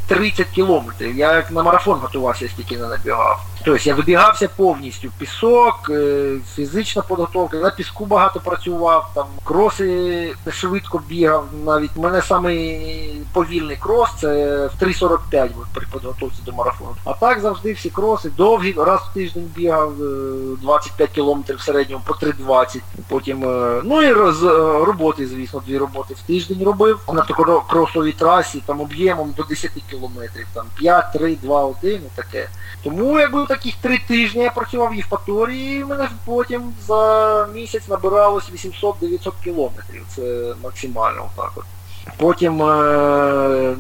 230 0.09 0.47
кілометрів. 0.47 1.17
Я 1.17 1.37
як 1.37 1.51
на 1.51 1.63
марафон 1.63 1.99
готувався, 1.99 2.49
стільки 2.49 2.77
не 2.77 2.89
набігав. 2.89 3.41
Тобто 3.65 3.89
я 3.89 3.95
вибігався 3.95 4.49
повністю. 4.57 5.09
Пісок, 5.19 5.91
е, 5.91 6.37
фізична 6.55 7.03
підготовка, 7.03 7.57
на 7.57 7.71
піску 7.71 8.07
багато 8.07 8.41
працював, 8.41 9.11
там 9.15 9.27
кроси 9.45 10.35
швидко 10.51 11.03
бігав. 11.09 11.47
Навіть 11.65 11.91
у 11.97 12.01
мене 12.01 12.23
самий 12.23 13.23
повільний 13.33 13.77
крос 13.77 14.09
це 14.21 14.29
в 14.67 14.85
3.45 14.85 15.51
при 15.75 15.87
підготовці 15.93 16.39
до 16.47 16.53
марафону. 16.53 16.97
А 17.05 17.13
так 17.13 17.41
завжди 17.41 17.73
всі 17.73 17.91
кроси, 17.91 18.31
довгі, 18.37 18.75
раз 18.79 19.01
в 19.01 19.15
тиждень 19.15 19.51
бігав, 19.57 19.93
25 20.63 21.11
е, 21.11 21.15
кілометрів 21.15 21.57
в 21.57 21.63
середньому 21.63 22.03
по 22.07 22.15
3.20. 22.15 22.81
Потім, 23.09 23.45
е, 23.45 23.81
ну 23.85 24.03
і 24.03 24.13
роз, 24.13 24.43
роботи, 24.87 25.27
звісно, 25.27 25.63
дві 25.67 25.79
роботи 25.79 26.15
в 26.15 26.21
тиждень 26.21 26.65
робив. 26.65 27.01
На 27.13 27.23
кросовій 27.69 28.13
трасі 28.13 28.63
там 28.67 28.81
об'ємом 28.81 29.35
до 29.37 29.43
10 29.43 29.71
кілометрів, 29.95 30.47
там 30.55 30.67
5, 30.75 31.13
3, 31.13 31.37
2, 31.43 31.65
1 31.65 31.93
і 31.93 32.01
таке. 32.15 32.49
Тому 32.83 33.19
якби 33.19 33.47
таких 33.47 33.75
три 33.81 33.99
тижні 34.09 34.43
я 34.43 34.51
працював 34.51 34.91
в 34.91 34.95
Євпаторії, 34.95 35.81
і 35.81 35.85
мене 35.85 36.09
потім 36.25 36.75
за 36.87 37.49
місяць 37.55 37.89
набиралось 37.89 38.51
800-900 38.53 39.33
кілометрів. 39.45 40.07
Це 40.17 40.55
максимально 40.63 41.31
так 41.37 41.53
от. 41.57 41.65
Потім 42.17 42.63
е, 42.63 42.67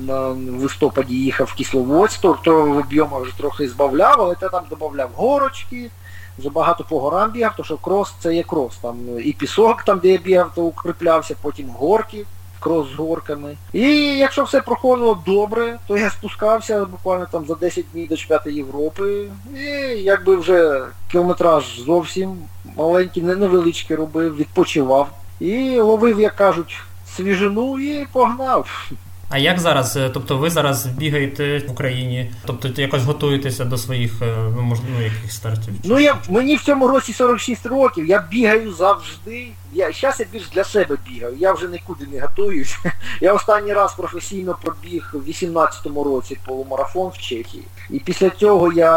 на 0.06 0.18
листопаді 0.62 1.14
їхав 1.14 1.46
в 1.46 1.54
Кисловодськ, 1.54 2.20
то 2.20 2.62
в 2.62 2.76
об'ємах 2.76 3.22
вже 3.22 3.36
трохи 3.36 3.68
збавляв, 3.68 4.16
але 4.18 4.36
я 4.42 4.48
там 4.48 4.64
додавав 4.70 5.10
горочки, 5.14 5.90
вже 6.38 6.50
багато 6.50 6.84
по 6.84 7.00
горам 7.00 7.30
бігав, 7.30 7.52
тому 7.56 7.64
що 7.64 7.76
крос 7.76 8.12
це 8.20 8.34
є 8.34 8.42
крос. 8.42 8.76
Там 8.76 8.96
І 9.24 9.32
пісок, 9.32 9.82
там 9.82 9.98
де 9.98 10.08
я 10.08 10.18
бігав, 10.18 10.50
то 10.54 10.62
укріплявся, 10.62 11.36
потім 11.42 11.68
горки 11.68 12.26
крос 12.64 12.86
з 12.92 12.94
горками. 12.94 13.56
І 13.72 13.82
якщо 14.18 14.44
все 14.44 14.60
проходило 14.60 15.22
добре, 15.26 15.78
то 15.88 15.96
я 15.98 16.10
спускався 16.10 16.84
буквально 16.84 17.26
там 17.32 17.46
за 17.46 17.54
10 17.54 17.84
днів 17.92 18.08
до 18.08 18.16
чемпіонату 18.16 18.50
Європи. 18.50 19.28
І 19.54 19.60
якби 20.02 20.36
вже 20.36 20.82
кілометраж 21.12 21.80
зовсім 21.80 22.36
маленький, 22.76 23.22
невеличкий 23.22 23.96
робив, 23.96 24.36
відпочивав. 24.36 25.08
І 25.40 25.78
ловив, 25.80 26.20
як 26.20 26.36
кажуть, 26.36 26.76
свіжину 27.16 27.78
і 27.78 28.06
погнав. 28.12 28.90
А 29.34 29.38
як 29.38 29.60
зараз? 29.60 29.96
Е, 29.96 30.10
тобто 30.14 30.38
ви 30.38 30.50
зараз 30.50 30.86
бігаєте 30.86 31.58
в 31.58 31.70
Україні, 31.70 32.30
тобто 32.46 32.68
якось 32.76 33.02
готуєтеся 33.02 33.64
до 33.64 33.78
своїх 33.78 34.22
е, 34.22 34.36
ну, 34.56 34.76
ну, 34.92 35.04
яких 35.04 35.32
стартів? 35.32 35.74
Ну 35.84 35.98
я 35.98 36.16
мені 36.28 36.56
в 36.56 36.62
цьому 36.62 36.88
році 36.88 37.12
46 37.12 37.66
років, 37.66 38.06
я 38.06 38.24
бігаю 38.30 38.72
завжди. 38.72 39.48
Я 39.72 39.92
Зараз 39.92 40.20
я 40.20 40.26
більш 40.32 40.48
для 40.48 40.64
себе 40.64 40.96
бігаю, 41.08 41.36
я 41.38 41.52
вже 41.52 41.68
нікуди 41.68 42.06
не 42.12 42.20
готуюсь. 42.20 42.78
Я 43.20 43.32
останній 43.32 43.72
раз 43.72 43.94
професійно 43.94 44.56
пробіг 44.62 45.10
в 45.12 45.28
18-му 45.28 46.04
році 46.04 46.38
полумарафон 46.46 47.10
в 47.10 47.18
Чехії. 47.18 47.64
І 47.90 47.98
після 47.98 48.30
цього 48.30 48.72
я 48.72 48.90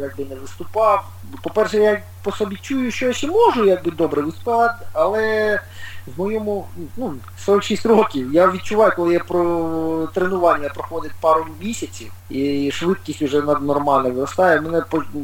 якби 0.00 0.24
не 0.24 0.34
виступав. 0.34 1.04
По-перше, 1.42 1.78
я 1.78 2.02
по 2.26 2.32
собі 2.32 2.56
чую, 2.62 2.90
що 2.90 3.06
я 3.06 3.12
ще 3.12 3.26
можу 3.26 3.64
якби 3.64 3.90
добре 3.90 4.22
виступати, 4.22 4.86
але 4.92 5.60
в 6.06 6.20
моєму 6.20 6.66
ну, 6.96 7.14
46 7.44 7.86
років 7.86 8.34
я 8.34 8.50
відчуваю, 8.50 8.92
коли 8.96 9.14
я 9.14 9.20
про 9.20 10.08
тренування 10.14 10.68
проходить 10.68 11.12
пару 11.20 11.46
місяців 11.60 12.12
і 12.30 12.70
швидкість 12.72 13.22
вже 13.22 13.42
нормально 13.42 14.10
виростає, 14.10 14.60
мене 14.60 14.82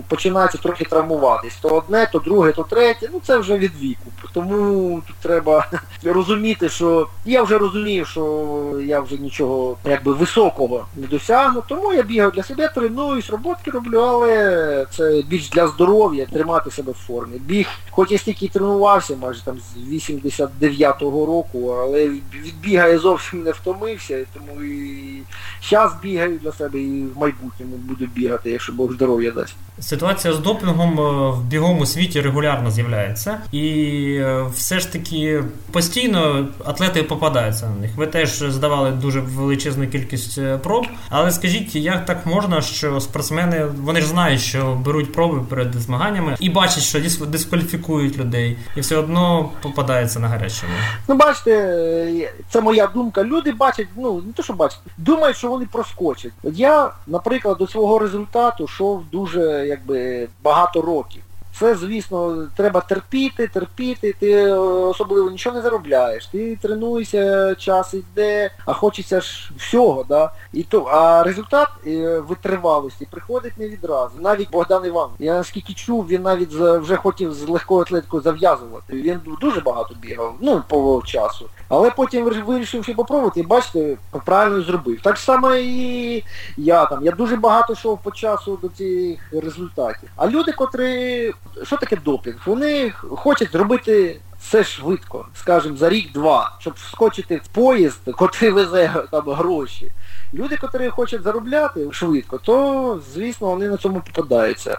починається 0.08 0.58
трохи 0.58 0.84
травмуватись. 0.84 1.56
То 1.62 1.68
одне, 1.68 2.08
то 2.12 2.18
друге, 2.18 2.52
то 2.52 2.62
третє. 2.62 3.08
Ну 3.12 3.20
це 3.24 3.38
вже 3.38 3.58
від 3.58 3.76
віку. 3.80 4.06
Тому 4.32 5.02
тут 5.06 5.16
треба 5.16 5.66
розуміти, 6.04 6.68
що 6.68 7.08
я 7.24 7.42
вже 7.42 7.58
розумію, 7.58 8.04
що 8.04 8.80
я 8.84 9.00
вже 9.00 9.16
нічого 9.16 9.76
якби 9.84 10.12
високого 10.12 10.86
не 10.96 11.06
досягну. 11.06 11.62
Тому 11.68 11.92
я 11.92 12.02
бігаю 12.02 12.30
для 12.30 12.42
себе, 12.42 12.68
тренуюсь, 12.68 13.30
роботки 13.30 13.70
роблю, 13.70 13.98
але 13.98 14.86
це 14.90 15.22
більш 15.28 15.50
для 15.50 15.66
здоров'я, 15.66 16.26
тримати 16.26 16.70
себе 16.70 16.91
в 16.92 17.06
формі. 17.06 17.38
Біг, 17.38 17.68
хоч 17.90 18.10
я 18.10 18.18
стільки 18.18 18.48
тренувався, 18.48 19.16
майже 19.16 19.44
там 19.44 19.58
з 19.58 19.92
89-го 19.92 21.26
року, 21.26 21.76
але 21.82 22.08
від 22.08 22.60
біга 22.62 22.88
я 22.88 22.98
зовсім 22.98 23.42
не 23.42 23.50
втомився, 23.50 24.24
тому 24.34 24.62
і 24.62 25.22
зараз 25.70 25.92
бігаю 26.02 26.38
для 26.38 26.52
себе 26.52 26.80
і 26.80 27.04
в 27.04 27.18
майбутньому 27.18 27.76
буду 27.76 28.06
бігати, 28.06 28.50
якщо 28.50 28.72
Бог 28.72 28.92
здоров'я 28.92 29.30
дасть. 29.30 29.54
Ситуація 29.80 30.34
з 30.34 30.38
допінгом 30.38 31.00
е, 31.00 31.30
в 31.30 31.44
біговому 31.44 31.86
світі 31.86 32.20
регулярно 32.20 32.70
з'являється, 32.70 33.38
і 33.52 33.62
е, 34.20 34.46
все 34.54 34.80
ж 34.80 34.92
таки 34.92 35.44
постійно 35.72 36.48
атлети 36.64 37.02
попадаються 37.02 37.66
на 37.66 37.76
них. 37.76 37.90
Ви 37.96 38.06
теж 38.06 38.38
здавали 38.38 38.90
дуже 38.90 39.20
величезну 39.20 39.86
кількість 39.86 40.38
е, 40.38 40.58
проб. 40.58 40.86
Але 41.08 41.30
скажіть, 41.30 41.74
як 41.74 42.06
так 42.06 42.26
можна, 42.26 42.60
що 42.60 43.00
спортсмени 43.00 43.64
вони 43.64 44.00
ж 44.00 44.06
знають, 44.06 44.40
що 44.40 44.74
беруть 44.84 45.12
проби 45.12 45.40
перед 45.48 45.74
змаганнями 45.74 46.36
і 46.40 46.50
бачать, 46.50 46.81
що 46.82 47.26
дискваліфікують 47.26 48.18
людей, 48.18 48.58
і 48.76 48.80
все 48.80 48.96
одно 48.96 49.50
попадається 49.62 50.20
на 50.20 50.28
гарячому. 50.28 50.72
Ну, 51.08 51.14
бачите, 51.14 52.30
це 52.50 52.60
моя 52.60 52.86
думка. 52.86 53.24
Люди 53.24 53.52
бачать, 53.52 53.88
ну 53.96 54.22
не 54.26 54.32
то, 54.32 54.42
що 54.42 54.52
бачать, 54.52 54.80
думають, 54.96 55.36
що 55.36 55.48
вони 55.48 55.66
проскочать. 55.72 56.32
Я, 56.42 56.90
наприклад, 57.06 57.58
до 57.58 57.66
свого 57.66 57.98
результату 57.98 58.64
йшов 58.64 59.04
дуже 59.12 59.66
якби 59.66 60.28
багато 60.42 60.82
років. 60.82 61.22
Це, 61.58 61.74
звісно, 61.74 62.46
треба 62.56 62.80
терпіти, 62.80 63.48
терпіти, 63.48 64.14
ти 64.20 64.52
особливо 64.52 65.30
нічого 65.30 65.56
не 65.56 65.62
заробляєш. 65.62 66.26
Ти 66.26 66.56
тренуєшся, 66.62 67.54
час 67.54 67.94
йде, 67.94 68.50
а 68.66 68.72
хочеться 68.72 69.20
ж 69.20 69.50
всього. 69.56 70.04
да? 70.08 70.30
І 70.52 70.62
то, 70.62 70.82
А 70.82 71.22
результат 71.22 71.68
е, 71.86 72.18
витривалості 72.18 73.08
приходить 73.10 73.58
не 73.58 73.68
відразу. 73.68 74.12
Навіть 74.20 74.50
Богдан 74.50 74.86
Іван, 74.86 75.10
я 75.18 75.34
наскільки 75.34 75.72
чув, 75.72 76.06
він 76.06 76.22
навіть 76.22 76.52
вже 76.52 76.96
хотів 76.96 77.34
з 77.34 77.48
легкою 77.48 77.80
атлетикою 77.80 78.22
зав'язувати. 78.22 78.92
Він 78.92 79.20
дуже 79.40 79.60
багато 79.60 79.94
бігав, 80.02 80.34
ну, 80.40 80.62
по 80.68 81.02
часу. 81.06 81.48
Але 81.68 81.90
потім 81.90 82.24
вирішив 82.24 82.84
ще 82.84 82.94
попробувати 82.94 83.40
і 83.40 83.42
бачите, 83.42 83.96
правильно 84.24 84.62
зробив. 84.62 85.00
Так 85.02 85.18
само 85.18 85.54
і 85.54 86.24
я 86.56 86.86
там. 86.86 87.04
Я 87.04 87.12
дуже 87.12 87.36
багато 87.36 87.72
йшов 87.72 87.98
по 88.02 88.10
часу 88.10 88.58
до 88.62 88.68
цих 88.68 89.32
результатів. 89.32 90.08
А 90.16 90.26
люди, 90.26 90.52
котрі 90.52 91.32
що 91.62 91.76
таке 91.76 91.96
допінг? 91.96 92.42
Вони 92.46 92.90
хочуть 92.90 93.52
зробити 93.52 94.20
все 94.40 94.64
швидко, 94.64 95.26
скажімо, 95.34 95.76
за 95.76 95.88
рік-два, 95.88 96.56
щоб 96.58 96.74
вскочити 96.74 97.36
в 97.44 97.48
поїзд, 97.48 98.00
котрий 98.12 98.50
везе 98.50 98.94
там 99.10 99.30
гроші. 99.30 99.92
Люди, 100.34 100.56
котрі 100.56 100.88
хочуть 100.88 101.22
заробляти 101.22 101.92
швидко, 101.92 102.38
то, 102.38 103.00
звісно, 103.14 103.46
вони 103.46 103.68
на 103.68 103.76
цьому 103.76 104.00
попадаються. 104.00 104.78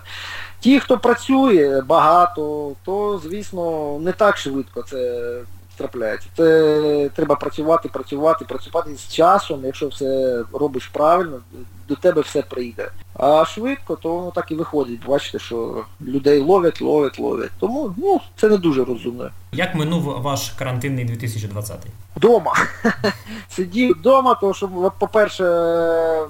Ті, 0.59 0.79
хто 0.79 0.97
працює 0.97 1.83
багато, 1.85 2.71
то, 2.85 3.21
звісно, 3.23 3.97
не 3.99 4.11
так 4.11 4.37
швидко 4.37 4.83
це 4.83 5.33
трапляється. 5.77 6.27
Це 6.37 7.09
треба 7.15 7.35
працювати, 7.35 7.89
працювати, 7.89 8.45
працювати 8.45 8.95
з 8.95 9.13
часом, 9.13 9.65
якщо 9.65 9.87
все 9.87 10.39
робиш 10.53 10.87
правильно, 10.87 11.39
до 11.87 11.95
тебе 11.95 12.21
все 12.21 12.41
прийде. 12.41 12.89
А 13.15 13.45
швидко, 13.45 13.95
то 13.95 14.15
воно 14.15 14.31
так 14.31 14.51
і 14.51 14.55
виходить. 14.55 15.05
Бачите, 15.07 15.39
що 15.39 15.85
людей 16.01 16.39
ловять, 16.39 16.81
ловять, 16.81 17.19
ловять. 17.19 17.51
Тому 17.59 17.93
ну, 17.97 18.21
це 18.35 18.49
не 18.49 18.57
дуже 18.57 18.85
розумно. 18.85 19.29
Як 19.51 19.75
минув 19.75 20.01
ваш 20.03 20.49
карантинний 20.49 21.05
2020? 21.05 21.77
Дома. 22.15 22.53
Сидів 23.49 23.95
вдома, 23.99 24.35
тому 24.35 24.53
що, 24.53 24.91
по-перше, 24.99 25.43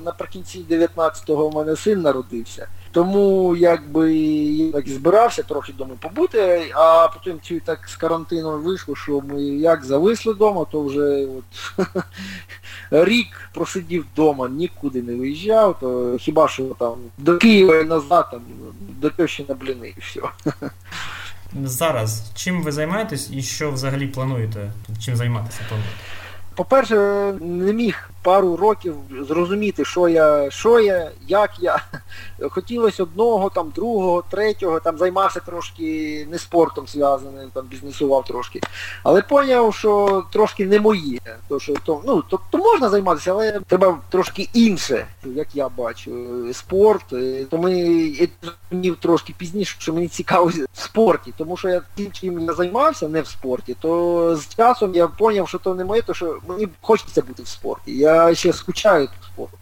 наприкінці 0.05 0.65
19-го 0.69 1.49
в 1.49 1.55
мене 1.55 1.75
син 1.75 2.01
народився. 2.01 2.67
Тому 2.93 3.55
якби 3.55 4.13
я 4.13 4.71
так 4.71 4.89
збирався 4.89 5.43
трохи 5.43 5.71
вдома 5.71 5.91
побути, 5.99 6.71
а 6.75 7.07
потім 7.07 7.39
чи 7.41 7.59
так 7.59 7.79
з 7.87 7.95
карантину 7.95 8.59
вийшло, 8.59 8.95
що 8.95 9.21
ми 9.21 9.43
як 9.43 9.85
зависли 9.85 10.33
вдома, 10.33 10.65
то 10.71 10.83
вже 10.83 11.27
от 11.37 11.87
рік 13.07 13.49
просидів 13.53 14.05
вдома, 14.13 14.49
нікуди 14.49 15.01
не 15.01 15.15
виїжджав, 15.15 15.42
то 15.51 16.17
хіба 16.19 16.47
що 16.47 16.63
там 16.63 16.95
до 17.17 17.37
Києва 17.37 17.75
і 17.79 17.83
назад, 17.83 18.27
там, 18.31 18.41
до 18.79 19.09
тещі 19.09 19.45
на 19.49 19.55
блини 19.55 19.93
і 19.97 20.01
все. 20.01 20.21
Зараз 21.63 22.31
чим 22.35 22.63
ви 22.63 22.71
займаєтесь 22.71 23.29
і 23.31 23.41
що 23.41 23.71
взагалі 23.71 24.07
плануєте? 24.07 24.71
Чим 25.05 25.15
займатися 25.15 25.59
плануєте? 25.69 25.95
По-перше, 26.55 26.95
не 27.41 27.73
міг 27.73 28.09
пару 28.23 28.55
років 28.55 28.95
зрозуміти, 29.27 29.85
що 29.85 30.07
я, 30.07 30.51
що 30.51 30.79
я, 30.79 31.11
як 31.27 31.51
я. 31.59 31.83
Хотілося 32.49 33.03
одного, 33.03 33.49
там, 33.49 33.71
другого, 33.75 34.23
третього, 34.31 34.79
там 34.79 34.97
займався 34.97 35.39
трошки 35.39 36.27
не 36.31 36.39
спортом 36.39 36.87
зв'язаним, 36.87 37.49
там 37.53 37.65
бізнесував 37.65 38.25
трошки. 38.25 38.61
Але 39.03 39.21
зрозумів, 39.21 39.73
що 39.73 40.23
трошки 40.31 40.65
не 40.65 40.79
моє. 40.79 41.19
То, 41.47 41.59
що, 41.59 41.73
то, 41.85 42.01
ну, 42.05 42.21
то, 42.29 42.39
то 42.51 42.57
можна 42.57 42.89
займатися, 42.89 43.31
але 43.31 43.59
треба 43.67 43.99
трошки 44.09 44.49
інше, 44.53 45.07
як 45.25 45.47
я 45.55 45.69
бачу, 45.69 46.11
спорт. 46.53 47.05
То 47.49 47.57
ми 47.57 47.73
зрозумів 48.71 48.97
трошки 48.99 49.33
пізніше, 49.37 49.75
що 49.79 49.93
мені 49.93 50.07
цікаво 50.07 50.51
в 50.73 50.81
спорті, 50.81 51.33
тому 51.37 51.57
що 51.57 51.69
я 51.69 51.81
тим, 51.95 52.11
чим 52.11 52.39
я 52.39 52.53
займався, 52.53 53.07
не 53.07 53.21
в 53.21 53.27
спорті, 53.27 53.75
то 53.79 54.35
з 54.35 54.55
часом 54.55 54.95
я 54.95 55.07
зрозумів, 55.07 55.47
що 55.47 55.57
то 55.57 55.75
не 55.75 55.85
моє, 55.85 56.01
то 56.01 56.13
що 56.13 56.39
мені 56.47 56.67
хочеться 56.81 57.21
бути 57.21 57.43
в 57.43 57.47
спорті. 57.47 57.97
Я 57.97 58.12
ще 58.35 58.53
скучаю 58.53 59.07
тут 59.07 59.23
спортом. 59.33 59.59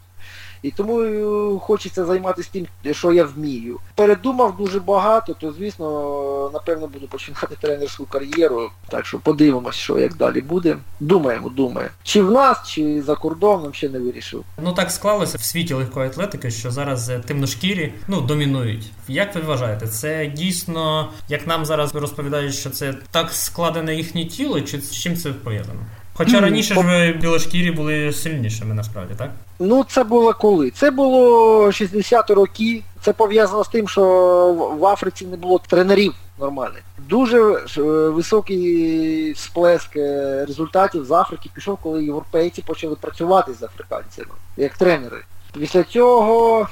І 0.62 0.72
тому 0.72 1.02
е, 1.02 1.60
хочеться 1.60 2.06
займатися 2.06 2.50
тим, 2.52 2.94
що 2.94 3.14
я 3.14 3.24
вмію. 3.24 3.80
Передумав 3.96 4.58
дуже 4.58 4.80
багато, 4.80 5.34
то 5.34 5.52
звісно, 5.52 6.50
напевно, 6.54 6.88
буду 6.88 7.08
починати 7.08 7.56
тренерську 7.62 8.06
кар'єру. 8.06 8.70
Так 8.90 9.06
що 9.06 9.20
подивимось, 9.20 9.76
що 9.76 10.00
як 10.00 10.16
далі 10.16 10.42
буде. 10.42 10.78
Думаємо, 11.00 11.50
думаємо. 11.50 11.94
Чи 12.04 12.22
в 12.22 12.32
нас, 12.32 12.58
чи 12.68 13.02
за 13.02 13.16
кордоном 13.16 13.74
ще 13.74 13.90
не 13.90 14.00
вирішив. 14.00 14.44
Ну 14.64 14.74
так 14.74 14.92
склалося 14.92 15.38
в 15.38 15.44
світі 15.44 15.74
легкої 15.74 16.08
атлетики, 16.08 16.52
що 16.52 16.72
зараз 16.72 17.10
е, 17.10 17.20
темношкірі 17.20 17.94
ну, 18.08 18.22
домінують. 18.22 18.92
Як 19.08 19.36
ви 19.36 19.42
вважаєте, 19.42 19.88
це 19.88 20.26
дійсно, 20.26 21.10
як 21.30 21.48
нам 21.48 21.66
зараз 21.66 21.96
розповідають, 21.96 22.56
що 22.56 22.70
це 22.70 22.94
так 23.12 23.32
складене 23.32 23.96
їхнє 23.96 24.26
тіло, 24.26 24.62
чи 24.62 24.82
з 24.82 24.92
чим 24.92 25.16
це 25.16 25.32
пов'язано? 25.32 25.80
Хоча 26.14 26.40
раніше 26.40 26.76
ж 26.76 27.14
білошкірі 27.22 27.72
були 27.72 28.12
сильнішими, 28.12 28.74
насправді, 28.74 29.14
так? 29.18 29.32
Ну, 29.60 29.86
це 29.90 30.04
було 30.04 30.34
коли? 30.34 30.70
Це 30.70 30.92
було 30.92 31.66
60-ті 31.68 32.34
роки. 32.34 32.84
Це 33.02 33.14
пов'язано 33.14 33.64
з 33.64 33.68
тим, 33.68 33.88
що 33.88 34.04
в 34.80 34.86
Африці 34.86 35.26
не 35.26 35.38
було 35.38 35.62
тренерів 35.68 36.14
нормальних. 36.40 36.82
Дуже 37.10 37.38
е, 37.78 37.82
високий 38.10 39.36
сплеск 39.36 39.98
е, 39.98 40.46
результатів 40.48 41.06
з 41.06 41.12
Африки 41.12 41.50
пішов, 41.54 41.78
коли 41.84 42.06
європейці 42.06 42.62
почали 42.62 42.96
працювати 42.96 43.54
з 43.54 43.64
африканцями, 43.64 44.30
як 44.58 44.78
тренери. 44.78 45.18
Після 45.60 45.84
цього, 45.84 46.68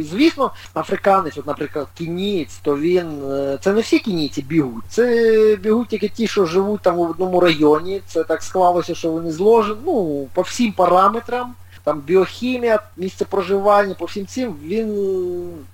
звісно, 0.00 0.50
африканець, 0.74 1.38
от, 1.38 1.46
наприклад, 1.46 1.86
кінець, 1.98 2.60
то 2.62 2.78
він... 2.78 3.30
Е, 3.30 3.58
це 3.60 3.72
не 3.72 3.80
всі 3.80 3.98
кініці 3.98 4.42
бігуть. 4.42 4.84
Це 4.88 5.56
бігуть 5.62 5.88
тільки 5.88 6.08
ті, 6.08 6.26
що 6.26 6.46
живуть 6.46 6.80
там 6.80 6.96
в 6.96 7.00
одному 7.00 7.40
районі. 7.40 8.00
Це 8.06 8.24
так 8.24 8.42
склалося, 8.42 8.94
що 8.94 9.10
вони 9.10 9.32
зложені, 9.32 9.78
ну, 9.86 10.26
по 10.34 10.42
всім 10.42 10.72
параметрам 10.72 11.54
там 11.90 12.00
біохімія, 12.00 12.80
місце 12.96 13.24
проживання, 13.24 13.94
по 13.94 14.04
всім 14.04 14.26
цим, 14.26 14.56
він 14.62 14.88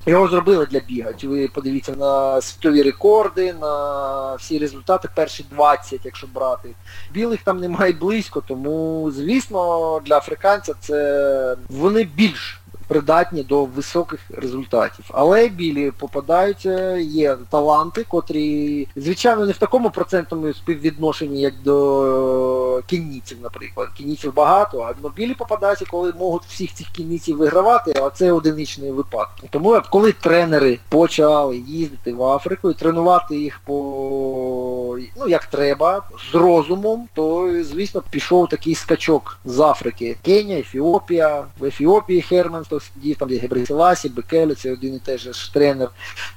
його 0.07 0.29
зробили 0.29 0.66
для 0.66 0.81
біга. 0.81 1.12
Ви 1.22 1.48
подивіться 1.48 1.92
на 1.92 2.40
світові 2.40 2.83
рекорди, 2.83 3.52
на 3.52 4.35
всі 4.35 4.59
результати, 4.59 5.09
перші 5.14 5.44
20, 5.50 6.00
якщо 6.05 6.26
брати. 6.35 6.68
Білих 7.12 7.42
там 7.42 7.61
немає 7.61 7.92
близько, 7.92 8.42
тому, 8.48 9.11
звісно, 9.11 10.00
для 10.05 10.16
африканця 10.18 10.74
це 10.81 11.57
вони 11.68 12.05
більш 12.05 12.61
придатні 12.88 13.42
до 13.42 13.64
високих 13.64 14.20
результатів. 14.31 15.05
Але 15.11 15.49
білі 15.49 15.90
попадаються, 15.99 16.96
є 16.96 17.37
таланти, 17.51 18.05
котрі, 18.09 18.88
звичайно, 18.96 19.46
не 19.46 19.53
в 19.53 19.59
такому 19.59 19.90
процентному 19.90 20.55
співвідношенні, 20.55 21.40
як 21.40 21.55
до 21.64 22.83
кінніців, 22.87 23.38
наприклад. 23.42 23.88
Кінніців 23.96 24.35
багато, 24.35 24.81
а 24.81 25.09
білі 25.16 25.35
попадаються, 25.35 25.85
коли 25.90 26.12
можуть 26.12 26.49
всіх 26.49 26.75
цих 26.75 26.87
кінніців 26.87 27.37
вигравати, 27.37 27.94
а 28.03 28.11
це 28.11 28.33
одиничний 28.33 28.90
випадок. 28.90 29.35
Тому 29.51 29.81
коли 29.90 30.12
тренери 30.12 30.79
почали 30.88 31.57
їздити 31.57 32.12
в 32.12 32.22
Африку 32.22 32.70
і 32.70 32.75
тренувати 32.75 33.37
їх 33.37 33.61
по 33.64 34.99
ну 35.16 35.29
як 35.29 35.44
треба, 35.44 36.03
з 36.33 36.35
розумом, 36.35 37.09
то 37.14 37.53
звісно 37.62 38.03
пішов 38.11 38.49
такий 38.49 38.75
скачок 38.75 39.38
з 39.44 39.61
Африки. 39.61 40.16
Кенія, 40.25 40.59
Ефіопія, 40.59 41.44
в 41.59 41.64
Ефіопії 41.64 42.22
Херман, 42.22 42.64
то 42.77 42.81
сидів 42.81 43.17
там 43.17 43.31
є 43.31 43.39
Гебрисиласі, 43.39 44.09
Бекелі, 44.09 44.55
це 44.55 44.73
один 44.73 44.95
і 44.95 44.99
теж 44.99 45.21
ж 45.21 45.55
тренер 45.55 45.89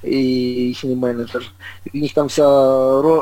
і 0.04 0.18
їхній 0.18 0.96
менеджер. 0.96 1.52
У 1.94 1.98
них 1.98 2.14
там 2.14 2.26
вся 2.26 2.44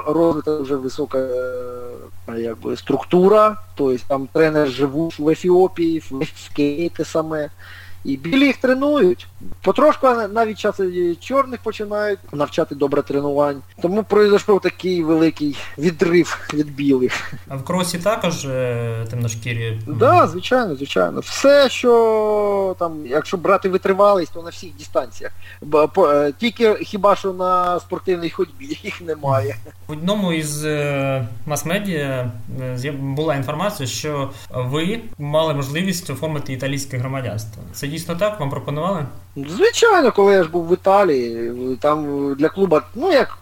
розвита 0.07 0.61
вже 0.61 0.77
висока 0.77 1.19
е, 1.19 2.41
якби, 2.41 2.77
структура, 2.77 3.57
тобто 3.77 4.05
там 4.09 4.29
тренер 4.33 4.71
живуть 4.71 5.19
в 5.19 5.29
Ефіопії, 5.29 5.99
в 5.99 6.55
Кенії 6.55 6.89
те 6.89 7.05
саме. 7.05 7.51
І 8.09 8.17
білі 8.17 8.47
їх 8.47 8.57
тренують. 8.57 9.27
Потрошку 9.63 10.07
навіть 10.33 10.59
час 10.59 10.81
чорних 11.21 11.61
починають 11.61 12.19
навчати 12.33 12.75
добре 12.75 13.03
тренувань. 13.03 13.63
Тому 13.83 14.03
пройшов 14.03 14.61
такий 14.61 15.05
великий 15.05 15.57
відрив 15.79 16.49
від 16.55 16.75
білих. 16.75 17.33
А 17.49 17.57
в 17.57 17.65
кросі 17.65 17.99
також 17.99 18.45
е, 18.45 19.07
темношкірі? 19.11 19.79
Так, 19.87 19.97
да, 19.97 20.27
звичайно, 20.27 20.77
звичайно. 20.77 21.21
Все, 21.21 21.69
що 21.71 22.77
там, 22.79 23.07
якщо 23.07 23.37
брати 23.37 23.69
витривалість, 23.69 24.33
то 24.33 24.43
на 24.43 24.51
всіх 24.51 24.77
дистанціях. 24.79 25.33
Е, 25.99 26.33
тільки 26.39 26.75
хіба 26.75 27.17
що 27.17 27.33
на 27.33 27.81
спортивній 27.81 28.31
ходьбі 28.31 28.79
їх 28.83 29.01
немає. 29.01 29.57
В 29.89 29.93
одному 29.93 30.33
із 30.33 30.65
е, 30.65 31.29
мас-медіа 31.47 32.31
була 32.99 33.35
інформація, 33.35 33.87
що 33.87 34.31
ви 34.51 35.01
мали 35.19 35.55
можливість 35.55 36.11
оформити 36.11 36.53
італійське 36.53 36.99
громадянство. 36.99 37.63
Це 37.73 37.87
дійсно 37.99 38.15
так? 38.15 38.41
Вам 38.41 38.51
пропонували? 38.51 39.07
Звичайно, 39.37 40.13
коли 40.13 40.35
я 40.35 40.43
ж 40.43 40.51
був 40.51 40.69
в 40.69 40.73
Італії, 40.73 41.53
там 41.81 42.35
для 42.35 42.49
клуба, 42.49 42.83
ну 42.95 43.13
як 43.13 43.39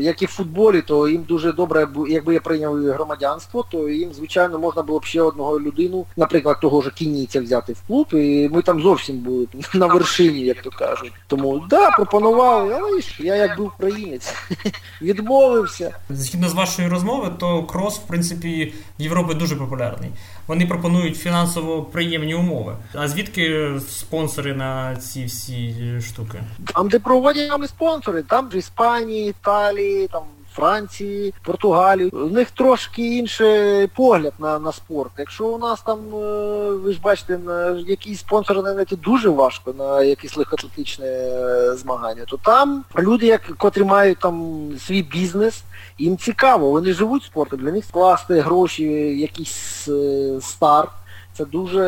як 0.00 0.22
і 0.22 0.26
в 0.26 0.28
футболі, 0.28 0.82
то 0.82 1.08
їм 1.08 1.22
дуже 1.22 1.52
добре, 1.52 1.88
якби 2.08 2.34
я 2.34 2.40
прийняв 2.40 2.76
громадянство, 2.76 3.66
то 3.70 3.88
їм, 3.88 4.12
звичайно, 4.12 4.58
можна 4.58 4.82
було 4.82 4.98
б 4.98 5.04
ще 5.04 5.22
одного 5.22 5.60
людину, 5.60 6.06
наприклад, 6.16 6.60
того 6.60 6.82
ж 6.82 6.90
кінійця 6.90 7.40
взяти 7.40 7.72
в 7.72 7.82
клуб, 7.86 8.06
і 8.12 8.48
ми 8.52 8.62
там 8.62 8.82
зовсім 8.82 9.18
були 9.18 9.46
на 9.74 9.86
вершині, 9.86 10.40
як 10.40 10.62
то 10.62 10.70
кажуть. 10.70 11.12
Тому 11.26 11.64
да, 11.70 11.90
пропонували, 11.90 12.74
але 12.80 13.00
ж 13.00 13.16
я 13.18 13.36
як 13.36 13.56
був 13.56 13.66
українець, 13.66 14.34
відмовився. 15.02 15.96
Згідно 16.10 16.48
з 16.48 16.54
вашої 16.54 16.88
розмови, 16.88 17.30
то 17.38 17.62
крос, 17.62 17.98
в 17.98 18.06
принципі, 18.06 18.74
в 18.98 19.02
Європі 19.02 19.34
дуже 19.34 19.56
популярний. 19.56 20.10
Вони 20.46 20.66
пропонують 20.66 21.16
фінансово 21.16 21.82
приємні 21.82 22.34
умови. 22.34 22.76
А 22.94 23.08
звідки 23.08 23.70
спонсори 23.88 24.54
на 24.54 24.96
ці 24.96 25.24
всі 25.24 25.74
штуки? 26.00 26.40
Там, 26.74 26.88
де 26.88 26.98
проводять 26.98 27.50
спонсори, 27.68 28.22
там 28.22 28.48
в 28.48 28.56
Іспанії, 28.56 29.30
Італії, 29.30 30.08
там 30.08 30.22
Франції, 30.54 31.34
Португалії. 31.42 32.08
У 32.08 32.28
них 32.28 32.50
трошки 32.50 33.16
інший 33.16 33.86
погляд 33.86 34.32
на 34.38 34.58
на 34.58 34.72
спорт. 34.72 35.10
Якщо 35.18 35.46
у 35.46 35.58
нас 35.58 35.82
там, 35.82 35.98
е, 36.14 36.70
ви 36.70 36.92
ж 36.92 37.00
бачите, 37.00 37.38
на 37.38 37.70
якісь 37.70 38.20
спонсори 38.20 38.60
знайти 38.60 38.96
дуже 38.96 39.28
важко 39.28 39.74
на 39.78 40.02
якесь 40.02 40.36
легкоатлетичне 40.36 41.06
е, 41.06 41.74
змагання, 41.74 42.24
то 42.28 42.36
там 42.36 42.84
люди, 42.98 43.26
як, 43.26 43.42
котрі 43.56 43.82
мають 43.82 44.18
там 44.18 44.68
свій 44.86 45.02
бізнес, 45.02 45.62
їм 45.98 46.16
цікаво, 46.16 46.70
вони 46.70 46.92
живуть 46.92 47.24
спортом, 47.24 47.60
для 47.60 47.72
них 47.72 47.84
скласти 47.84 48.40
гроші, 48.40 48.84
якийсь 49.18 49.88
е, 49.88 50.38
старт, 50.40 50.90
це 51.32 51.44
дуже 51.44 51.80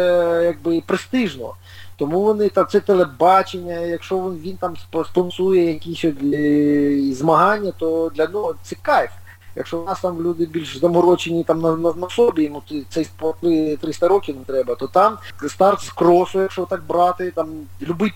якби 0.44 0.82
престижно. 0.86 1.54
Тому 1.96 2.20
вони 2.20 2.48
там 2.48 2.66
це 2.70 2.80
телебачення, 2.80 3.78
якщо 3.78 4.18
він, 4.18 4.38
він 4.38 4.56
там 4.56 4.74
спонсує 5.04 5.72
якісь 5.72 6.04
е, 6.04 7.12
змагання, 7.12 7.72
то 7.78 8.10
для 8.14 8.26
нього 8.26 8.54
це 8.62 8.76
кайф. 8.82 9.10
Якщо 9.56 9.80
в 9.80 9.86
нас 9.86 10.00
там 10.00 10.22
люди 10.22 10.46
більш 10.46 10.78
заморочені 10.78 11.44
там 11.44 11.60
на 11.60 11.76
на, 11.76 11.92
на 11.92 12.08
собі, 12.08 12.42
йому 12.42 12.62
цей 12.88 13.04
спорт 13.04 13.38
300 13.80 14.08
років 14.08 14.36
не 14.36 14.44
треба, 14.44 14.74
то 14.74 14.86
там 14.86 15.18
старт 15.48 15.80
з 15.80 15.90
кросу, 15.90 16.40
якщо 16.40 16.64
так 16.64 16.82
брати, 16.88 17.32
там 17.36 17.48
любить 17.82 18.14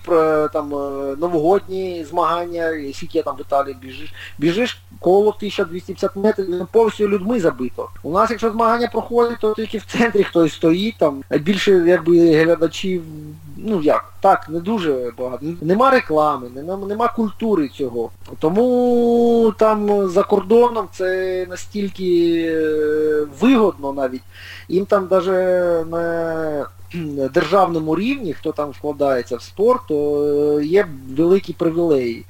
там 0.53 0.75
е, 0.75 1.15
новогодні 1.19 2.05
змагання, 2.09 2.73
скільки 2.93 3.21
там 3.21 3.35
в 3.35 3.41
Італії 3.41 3.77
біжиш, 3.81 4.13
біжиш 4.37 4.81
коло 4.99 5.29
1250 5.29 6.15
метрів, 6.15 6.67
повністю 6.71 7.07
людьми 7.07 7.39
забито. 7.39 7.89
У 8.03 8.11
нас, 8.11 8.29
якщо 8.29 8.51
змагання 8.51 8.87
проходить, 8.87 9.39
то 9.39 9.53
тільки 9.53 9.77
в 9.77 9.85
центрі 9.85 10.23
хтось 10.23 10.53
стоїть, 10.53 10.95
там 10.97 11.23
більше 11.39 11.71
якби 11.71 12.35
глядачів, 12.35 13.03
ну 13.57 13.81
як, 13.81 14.13
так, 14.21 14.49
не 14.49 14.59
дуже 14.59 15.11
багато. 15.17 15.45
Нема 15.61 15.89
реклами, 15.89 16.49
нема, 16.55 16.77
нема 16.87 17.07
культури 17.07 17.69
цього. 17.69 18.09
Тому 18.39 19.53
там 19.57 20.09
за 20.09 20.23
кордоном 20.23 20.87
це 20.91 21.30
настільки 21.49 22.43
е, 22.47 23.27
вигодно 23.39 23.93
навіть. 23.93 24.21
Їм 24.69 24.85
там 24.85 25.07
навіть 25.11 25.91
на 25.91 26.67
державному 27.33 27.95
рівні, 27.95 28.33
хто 28.33 28.51
там 28.51 28.69
вкладається 28.69 29.35
в 29.35 29.41
спорт, 29.41 29.81
то 29.87 30.23
е, 30.59 30.65
є 30.65 30.87
великі 31.17 31.53
привілеї. 31.53 32.25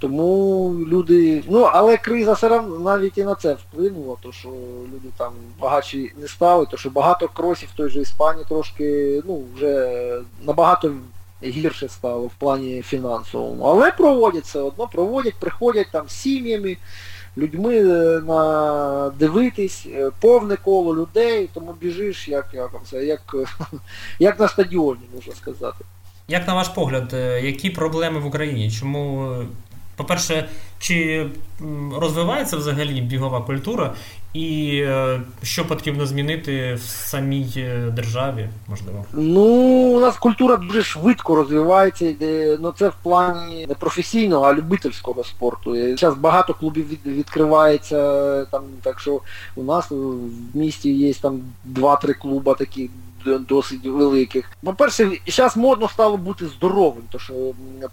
Тому 0.00 0.74
люди... 0.86 1.44
Ну, 1.48 1.60
але 1.60 1.96
криза 1.96 2.32
все 2.32 2.48
одно 2.48 2.78
навіть 2.78 3.18
і 3.18 3.24
на 3.24 3.34
це 3.34 3.54
вплинула, 3.54 4.16
то 4.22 4.32
що 4.32 4.48
люди 4.92 5.08
там 5.16 5.32
багатші 5.60 6.12
не 6.20 6.28
стали, 6.28 6.66
то 6.70 6.76
що 6.76 6.90
багато 6.90 7.28
кросів 7.28 7.68
в 7.74 7.76
той 7.76 7.90
же 7.90 8.00
Іспанії 8.00 8.44
трошки, 8.48 9.22
ну, 9.26 9.42
вже 9.54 10.20
набагато 10.46 10.92
гірше 11.42 11.88
стало 11.88 12.26
в 12.26 12.32
плані 12.38 12.82
фінансовому. 12.82 13.64
Але 13.64 13.92
проводять 13.92 14.44
все 14.44 14.60
одно, 14.60 14.88
проводять, 14.92 15.34
приходять 15.34 15.88
там 15.92 16.08
з 16.08 16.12
сім'ями 16.12 16.76
людьми 17.38 17.76
е, 17.76 18.20
на 18.20 19.12
дивитись, 19.18 19.86
е, 19.86 20.10
повне 20.20 20.56
коло 20.56 20.96
людей, 20.96 21.48
тому 21.54 21.74
біжиш, 21.80 22.28
як 22.28 22.46
як, 22.52 22.70
як, 22.92 23.34
як 24.18 24.40
на 24.40 24.48
стадіоні, 24.48 25.00
можна 25.14 25.34
сказати. 25.34 25.84
Як 26.28 26.46
на 26.48 26.54
ваш 26.54 26.68
погляд, 26.68 27.10
е, 27.12 27.40
які 27.40 27.70
проблеми 27.70 28.20
в 28.20 28.26
Україні? 28.26 28.70
Чому, 28.70 29.32
по-перше, 29.98 30.48
чи 30.78 31.26
розвивається 31.96 32.56
взагалі 32.56 33.00
бігова 33.00 33.40
культура, 33.40 33.94
і 34.34 34.84
що 35.42 35.66
потрібно 35.66 36.06
змінити 36.06 36.74
в 36.74 36.82
самій 36.82 37.66
державі, 37.92 38.48
можливо? 38.68 39.04
Ну, 39.12 39.42
у 39.96 40.00
нас 40.00 40.16
культура 40.16 40.56
дуже 40.56 40.82
швидко 40.82 41.34
розвивається, 41.34 42.14
ну 42.60 42.74
це 42.78 42.88
в 42.88 42.94
плані 43.02 43.66
не 43.66 43.74
професійного, 43.74 44.44
а 44.44 44.54
любительського 44.54 45.24
спорту. 45.24 45.96
Зараз 45.96 46.16
багато 46.16 46.54
клубів 46.54 46.88
від, 46.88 47.06
відкривається, 47.06 48.44
там, 48.44 48.62
так 48.82 49.00
що 49.00 49.20
у 49.56 49.62
нас 49.62 49.90
в 49.90 50.16
місті 50.54 50.92
є 50.92 51.14
там 51.14 51.40
два-три 51.64 52.14
клуба 52.14 52.54
такі 52.54 52.90
досить 53.48 53.86
великих. 53.86 54.50
По-перше, 54.62 55.10
зараз 55.26 55.56
модно 55.56 55.88
стало 55.88 56.16
бути 56.16 56.46
здоровим, 56.46 57.02
тому 57.10 57.22
що 57.22 57.34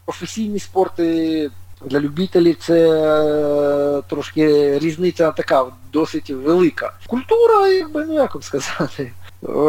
професійні 0.06 0.60
спорти 0.60 1.50
для 1.86 2.00
любителів 2.00 2.56
це 2.60 2.90
е, 2.90 4.02
трошки 4.10 4.80
різниця 4.80 5.32
така 5.32 5.66
досить 5.94 6.30
велика. 6.30 6.94
Культура, 7.08 7.68
якби, 7.68 8.06
ну 8.06 8.14
як 8.14 8.36
вам 8.36 8.44
сказати. 8.44 9.12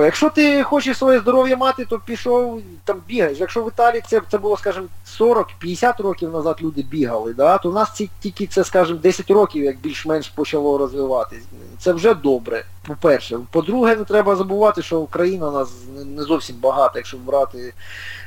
Якщо 0.03 0.31
ти 0.31 0.63
хочеш 0.63 0.99
своє 0.99 1.21
здоров'я 1.21 1.57
мати, 1.57 1.85
то 1.85 1.99
пішов, 1.99 2.63
там 2.85 2.97
бігаєш. 3.09 3.39
Якщо 3.39 3.65
в 3.65 3.69
Італії 3.69 4.03
це 4.09 4.21
це 4.31 4.39
було, 4.39 4.57
скажімо, 4.57 4.87
40-50 5.21 6.03
років 6.03 6.33
назад 6.33 6.59
люди 6.63 6.83
бігали, 6.83 7.35
да, 7.35 7.59
то 7.59 7.71
в 7.71 7.75
нас 7.75 8.03
тільки 8.21 8.47
це, 8.47 8.65
скажімо, 8.65 8.99
10 8.99 9.31
років, 9.31 9.65
як 9.65 9.81
більш-менш 9.81 10.29
почало 10.29 10.79
розвиватись. 10.79 11.45
Це 11.79 11.93
вже 11.93 12.15
добре, 12.15 12.65
по-перше. 12.87 13.39
По-друге, 13.51 13.97
не 13.97 14.05
треба 14.05 14.37
забувати, 14.37 14.83
що 14.83 15.01
Україна 15.01 15.49
у 15.49 15.53
нас 15.53 15.73
не 16.07 16.23
зовсім 16.23 16.57
багата, 16.57 16.93
якщо 16.97 17.17
брати, 17.17 17.75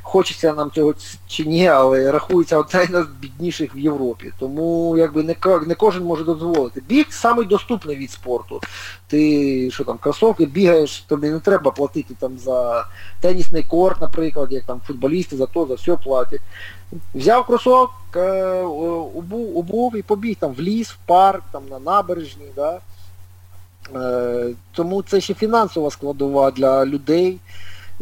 хочеться 0.02 0.54
нам 0.54 0.72
цього 0.72 0.94
чи 1.28 1.46
ні, 1.46 1.68
але 1.68 2.12
рахується 2.12 2.58
одна 2.58 3.04
з 3.04 3.08
бідніших 3.20 3.76
в 3.76 3.80
Європі. 3.80 4.32
Тому 4.40 4.98
якби 4.98 5.24
не 5.24 5.36
не 5.68 5.76
кожен 5.76 6.04
може 6.04 6.24
дозволити. 6.24 6.82
Біг 6.82 7.06
самий 7.10 7.46
доступний 7.46 7.98
від 7.98 8.12
спорту. 8.12 8.62
Ти 9.08 9.72
що 9.72 9.84
там, 9.84 9.98
кросовки 9.98 10.46
бігаєш, 10.46 11.00
тобі 11.00 11.30
не 11.40 11.44
треба 11.44 11.72
платити 11.72 12.14
там 12.20 12.38
за 12.38 12.86
тенісний 13.22 13.64
корт, 13.64 14.02
наприклад, 14.02 14.52
як 14.52 14.64
там 14.64 14.82
футболісти 14.88 15.38
за 15.38 15.46
то, 15.46 15.66
за 15.66 15.74
все 15.74 15.96
платять. 15.96 16.42
Взяв 17.16 17.46
кросовок, 17.46 17.92
обув, 19.16 19.58
обув 19.58 19.96
і 19.96 20.02
побіг 20.02 20.36
там 20.40 20.54
в 20.54 20.62
ліс, 20.62 20.90
в 20.90 20.98
парк, 21.06 21.44
там 21.52 21.64
на 21.70 21.80
набережні. 21.80 22.46
Да? 22.56 22.80
Е, 23.96 24.54
тому 24.72 25.02
це 25.02 25.22
ще 25.22 25.34
фінансова 25.34 25.92
складова 25.92 26.52
для 26.52 26.86
людей. 26.86 27.40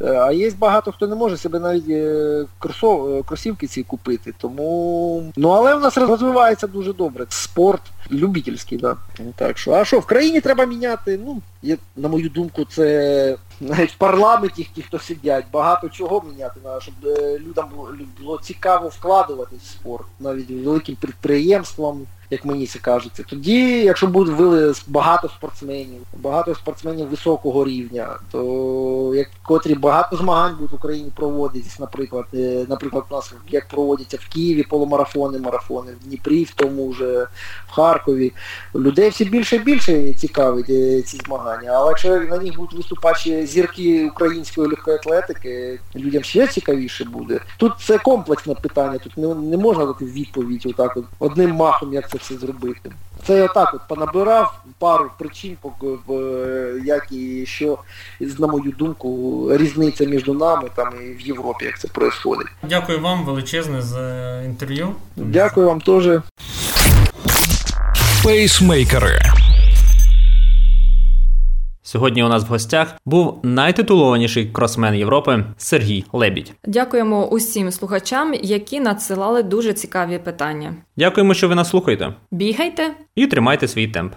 Е, 0.01 0.05
а 0.05 0.31
є 0.31 0.51
багато 0.59 0.91
хто 0.91 1.07
не 1.07 1.15
може 1.15 1.37
себе 1.37 1.59
навіть 1.59 1.89
е, 1.89 2.45
кросов, 2.59 3.23
кросівки 3.23 3.67
ці 3.67 3.83
купити. 3.83 4.33
Тому... 4.37 5.31
Ну 5.35 5.49
але 5.49 5.75
в 5.75 5.79
нас 5.79 5.97
розвивається 5.97 6.67
дуже 6.67 6.93
добре. 6.93 7.25
Спорт 7.29 7.81
Любительський, 8.11 8.77
да. 8.77 8.95
Так 9.35 9.57
що, 9.57 9.73
а 9.73 9.85
що, 9.85 9.99
в 9.99 10.05
країні 10.05 10.41
треба 10.41 10.65
міняти? 10.65 11.19
Ну, 11.25 11.41
є, 11.61 11.77
на 11.95 12.07
мою 12.07 12.29
думку, 12.29 12.65
це 12.65 13.37
навіть 13.61 13.91
в 13.91 13.97
парламенті 13.97 14.69
ті, 14.75 14.81
хто 14.81 14.99
сидять, 14.99 15.45
багато 15.53 15.89
чого 15.89 16.23
міняти 16.31 16.59
треба, 16.59 16.81
щоб 16.81 16.93
е, 17.05 17.39
людям 17.39 17.69
було, 18.19 18.39
цікаво 18.43 18.87
вкладуватись 18.87 19.61
в 19.61 19.65
спорт, 19.65 20.05
навіть 20.19 20.49
великим 20.49 20.95
підприємствам, 20.95 22.05
як 22.29 22.45
мені 22.45 22.67
це 22.67 22.79
кажеться. 22.79 23.23
Тоді, 23.29 23.83
якщо 23.83 24.07
будуть 24.07 24.35
вили 24.35 24.73
багато 24.87 25.29
спортсменів, 25.29 26.01
багато 26.17 26.55
спортсменів 26.55 27.07
високого 27.07 27.65
рівня, 27.65 28.19
то 28.31 29.13
як 29.15 29.27
котрі 29.43 29.75
багато 29.75 30.17
змагань 30.17 30.55
будуть 30.55 30.71
в 30.71 30.75
Україні 30.75 31.11
проводитись, 31.15 31.79
наприклад, 31.79 32.25
е, 32.33 32.65
наприклад, 32.69 33.03
у 33.09 33.13
нас 33.13 33.33
як 33.49 33.67
проводяться 33.67 34.17
в 34.21 34.33
Києві 34.33 34.63
полумарафони, 34.63 35.39
марафони, 35.39 35.91
в 35.91 36.07
Дніпрі, 36.07 36.43
в 36.43 36.53
тому 36.53 36.93
же, 36.93 37.27
в 37.67 37.71
Харкові. 37.71 38.33
Людей 38.75 39.09
все 39.09 39.25
більше 39.25 39.55
і 39.55 39.59
більше 39.59 40.13
цікавить 40.13 40.69
е, 40.69 41.01
ці 41.01 41.17
змагання. 41.17 41.46
Але 41.47 41.87
якщо 41.89 42.19
на 42.19 42.37
них 42.37 42.55
будуть 42.55 42.73
виступати 42.73 43.47
зірки 43.47 44.09
української 44.09 44.67
легкої 44.67 44.97
атлетики, 44.97 45.79
людям 45.95 46.23
ще 46.23 46.47
цікавіше 46.47 47.05
буде. 47.05 47.39
Тут 47.57 47.73
це 47.79 47.97
комплексне 47.97 48.55
питання, 48.55 48.97
тут 48.97 49.17
не, 49.17 49.35
не 49.35 49.57
можна 49.57 49.85
дати 49.85 50.05
відповідь 50.05 50.65
отак 50.65 50.97
от 50.97 51.05
одним 51.19 51.51
махом, 51.51 51.93
як 51.93 52.09
це 52.09 52.17
все 52.17 52.35
зробити. 52.35 52.91
Це 53.27 53.37
я 53.37 53.47
так 53.47 53.73
от 53.73 53.81
понабирав 53.87 54.59
пару 54.79 55.11
причин, 55.19 55.57
як 56.83 57.11
і 57.11 57.45
що, 57.45 57.77
на 58.19 58.47
мою 58.47 58.71
думку, 58.71 59.47
різниця 59.51 60.05
між 60.05 60.27
нами 60.27 60.69
там 60.75 60.93
і 61.01 61.13
в 61.13 61.21
Європі, 61.21 61.65
як 61.65 61.79
це 61.79 61.87
відбувається. 61.87 62.51
Дякую 62.63 62.99
вам 62.99 63.25
величезне 63.25 63.81
за 63.81 64.41
інтерв'ю. 64.45 64.95
Дякую 65.15 65.67
вам 65.67 65.81
теж. 65.81 66.19
Пейсмейкери. 68.23 69.36
Сьогодні 71.87 72.23
у 72.23 72.27
нас 72.27 72.43
в 72.43 72.47
гостях 72.47 72.95
був 73.05 73.39
найтитулованіший 73.43 74.45
кросмен 74.45 74.95
Європи 74.95 75.43
Сергій 75.57 76.05
Лебідь. 76.13 76.53
Дякуємо 76.65 77.27
усім 77.27 77.71
слухачам, 77.71 78.33
які 78.33 78.79
надсилали 78.79 79.43
дуже 79.43 79.73
цікаві 79.73 80.19
питання. 80.19 80.73
Дякуємо, 80.97 81.33
що 81.33 81.47
ви 81.47 81.55
нас 81.55 81.69
слухаєте. 81.69 82.13
Бігайте 82.31 82.93
і 83.15 83.27
тримайте 83.27 83.67
свій 83.67 83.87
темп. 83.87 84.13